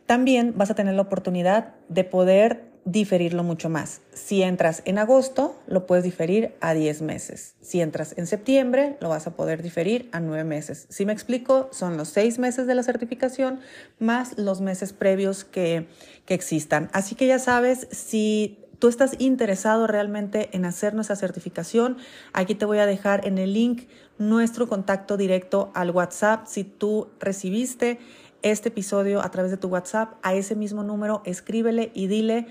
también 0.06 0.54
vas 0.58 0.69
a 0.69 0.76
tener 0.76 0.95
la 0.95 1.02
oportunidad 1.02 1.76
de 1.88 2.04
poder 2.04 2.65
diferirlo 2.88 3.43
mucho 3.43 3.69
más. 3.69 4.00
Si 4.13 4.41
entras 4.43 4.82
en 4.86 4.97
agosto, 4.97 5.58
lo 5.67 5.86
puedes 5.86 6.06
diferir 6.06 6.56
a 6.62 6.73
10 6.73 7.02
meses. 7.02 7.56
Si 7.60 7.82
entras 7.82 8.17
en 8.17 8.28
septiembre, 8.28 8.95
lo 9.02 9.10
vas 9.10 9.28
a 9.28 9.36
poder 9.36 9.62
diferir 9.62 10.08
a 10.13 10.21
9 10.21 10.45
meses. 10.45 10.88
Si 10.89 11.06
me 11.06 11.12
explico, 11.12 11.67
son 11.73 11.97
los 11.97 12.08
6 12.10 12.39
meses 12.39 12.65
de 12.65 12.76
la 12.76 12.84
certificación 12.84 13.60
más 14.00 14.38
los 14.38 14.62
meses 14.62 14.93
previos 14.93 15.43
que, 15.43 15.88
que 16.26 16.34
existan. 16.34 16.89
Así 16.93 17.15
que 17.15 17.28
ya 17.28 17.39
sabes, 17.39 17.89
si 17.91 18.58
tú 18.80 18.88
estás 18.88 19.17
interesado 19.19 19.88
realmente 19.88 20.50
en 20.54 20.63
hacer 20.63 20.93
nuestra 20.93 21.17
certificación, 21.17 21.97
aquí 22.32 22.56
te 22.56 22.63
voy 22.63 22.78
a 22.78 22.86
dejar 22.86 23.28
en 23.28 23.38
el 23.38 23.54
link 23.54 23.89
nuestro 24.17 24.69
contacto 24.69 25.17
directo 25.17 25.71
al 25.76 25.91
WhatsApp. 25.91 26.47
Si 26.47 26.63
tú 26.63 27.10
recibiste 27.19 28.00
este 28.43 28.69
episodio 28.69 29.21
a 29.21 29.30
través 29.30 29.52
de 29.52 29.58
tu 29.58 29.67
WhatsApp 29.67 30.13
a 30.21 30.36
ese 30.36 30.56
mismo 30.56 30.84
número, 30.84 31.21
escríbele 31.26 31.91
y 31.93 32.08
dile 32.08 32.47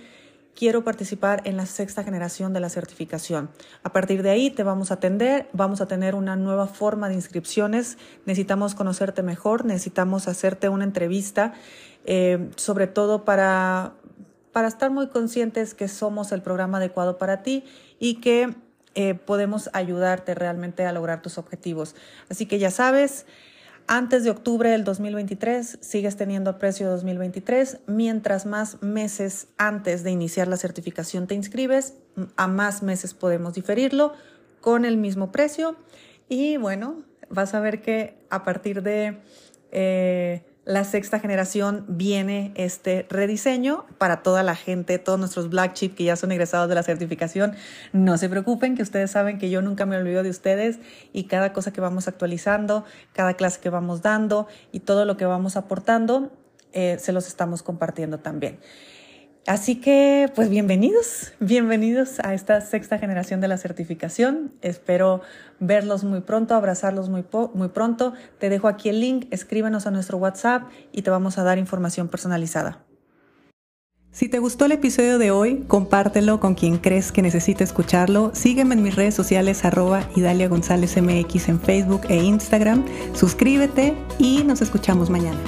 quiero 0.57 0.83
participar 0.83 1.42
en 1.45 1.57
la 1.57 1.66
sexta 1.66 2.03
generación 2.03 2.53
de 2.53 2.61
la 2.61 2.71
certificación. 2.71 3.51
A 3.83 3.92
partir 3.92 4.23
de 4.23 4.31
ahí 4.31 4.51
te 4.51 4.62
vamos 4.62 4.90
a 4.90 4.95
atender, 4.95 5.49
vamos 5.53 5.81
a 5.81 5.87
tener 5.87 6.14
una 6.14 6.35
nueva 6.35 6.66
forma 6.66 7.09
de 7.09 7.14
inscripciones, 7.14 7.99
necesitamos 8.25 8.75
conocerte 8.75 9.23
mejor, 9.23 9.64
necesitamos 9.64 10.27
hacerte 10.27 10.69
una 10.69 10.85
entrevista, 10.85 11.53
eh, 12.07 12.51
sobre 12.57 12.87
todo 12.87 13.25
para, 13.25 13.92
para 14.53 14.66
estar 14.66 14.90
muy 14.90 15.09
conscientes 15.09 15.75
que 15.75 15.88
somos 15.88 16.33
el 16.33 16.42
programa 16.42 16.79
adecuado 16.79 17.19
para 17.19 17.42
ti 17.42 17.64
y 18.01 18.21
que 18.21 18.55
eh, 18.95 19.12
podemos 19.12 19.69
ayudarte 19.75 20.35
realmente 20.35 20.87
a 20.87 20.92
lograr 20.92 21.21
tus 21.21 21.37
objetivos. 21.37 21.95
Así 22.31 22.47
que 22.47 22.59
ya 22.59 22.71
sabes, 22.71 23.27
antes 23.88 24.25
de 24.25 24.31
octubre 24.31 24.70
del 24.70 24.85
2023 24.85 25.79
sigues 25.81 26.16
teniendo 26.16 26.59
precio 26.59 26.88
2023. 26.88 27.79
Mientras 27.87 28.46
más 28.46 28.83
meses 28.83 29.49
antes 29.59 30.03
de 30.03 30.11
iniciar 30.11 30.49
la 30.49 30.57
certificación 30.57 31.27
te 31.27 31.35
inscribes, 31.35 31.94
a 32.37 32.46
más 32.46 32.83
meses 32.83 33.14
podemos 33.14 33.55
diferirlo 33.55 34.12
con 34.61 34.85
el 34.85 34.96
mismo 34.96 35.31
precio. 35.33 35.77
Y 36.29 36.57
bueno, 36.57 37.03
vas 37.29 37.55
a 37.55 37.61
ver 37.61 37.83
que 37.83 38.18
a 38.31 38.44
partir 38.44 38.83
de... 38.83 39.20
Eh, 39.70 40.44
la 40.67 40.83
sexta 40.83 41.21
generación 41.21 41.85
viene 41.87 42.51
este 42.57 43.07
rediseño 43.09 43.87
para 43.99 44.25
toda 44.25 44.43
la 44.43 44.57
gente, 44.57 44.99
todos 44.99 45.17
nuestros 45.17 45.49
Black 45.49 45.75
Chip 45.75 45.95
que 45.95 46.03
ya 46.03 46.17
son 46.17 46.33
egresados 46.33 46.69
de 46.69 46.75
la 46.75 46.83
certificación. 46.83 47.55
No 47.93 48.19
se 48.19 48.29
preocupen, 48.29 48.75
que 48.75 48.83
ustedes 48.83 49.13
saben 49.13 49.39
que 49.39 49.49
yo 49.49 49.63
nunca 49.63 49.87
me 49.87 49.97
olvido 49.97 50.25
de 50.25 50.31
ustedes 50.31 50.81
y 51.13 51.25
cada 51.25 51.53
cosa 51.53 51.73
que 51.73 51.81
vamos 51.81 52.09
actualizando, 52.09 52.85
cada 53.13 53.35
clase 53.35 53.61
que 53.61 53.71
vamos 53.71 54.03
dando 54.03 54.49
y 54.73 54.81
todo 54.81 55.05
lo 55.05 55.17
que 55.17 55.25
vamos 55.25 55.57
aportando, 55.57 56.33
eh, 56.73 56.97
se 56.99 57.13
los 57.13 57.29
estamos 57.29 57.63
compartiendo 57.63 58.19
también. 58.19 58.59
Así 59.47 59.77
que, 59.77 60.31
pues 60.35 60.51
bienvenidos, 60.51 61.33
bienvenidos 61.39 62.19
a 62.25 62.35
esta 62.35 62.61
sexta 62.61 62.99
generación 62.99 63.41
de 63.41 63.47
la 63.47 63.57
certificación. 63.59 64.53
Espero 64.61 65.21
verlos 65.61 66.03
muy 66.03 66.21
pronto, 66.21 66.57
abrazarlos 66.57 67.09
muy, 67.09 67.25
muy 67.55 67.69
pronto. 67.69 68.13
Te 68.41 68.49
dejo 68.49 68.67
aquí 68.67 68.89
el 68.89 69.01
link, 69.01 69.27
escríbenos 69.31 69.87
a 69.87 69.93
nuestro 69.93 70.19
WhatsApp 70.19 70.65
y 70.91 71.03
te 71.03 71.11
vamos 71.11 71.39
a 71.39 71.45
dar 71.45 71.59
información 71.59 72.09
personalizada. 72.09 72.85
Si 74.11 74.29
te 74.29 74.41
gustó 74.41 74.65
el 74.65 74.73
episodio 74.73 75.19
de 75.19 75.31
hoy, 75.31 75.65
compártelo 75.69 76.41
con 76.41 76.55
quien 76.55 76.79
crees 76.79 77.13
que 77.13 77.23
necesite 77.23 77.63
escucharlo. 77.63 78.33
Sígueme 78.35 78.75
en 78.75 78.83
mis 78.83 78.97
redes 78.97 79.15
sociales 79.15 79.65
arroba 79.65 80.09
Idalia 80.17 80.49
González 80.49 81.01
MX 81.01 81.51
en 81.51 81.61
Facebook 81.61 82.01
e 82.09 82.17
Instagram. 82.17 82.85
Suscríbete 83.15 83.95
y 84.19 84.43
nos 84.43 84.61
escuchamos 84.61 85.09
mañana. 85.09 85.39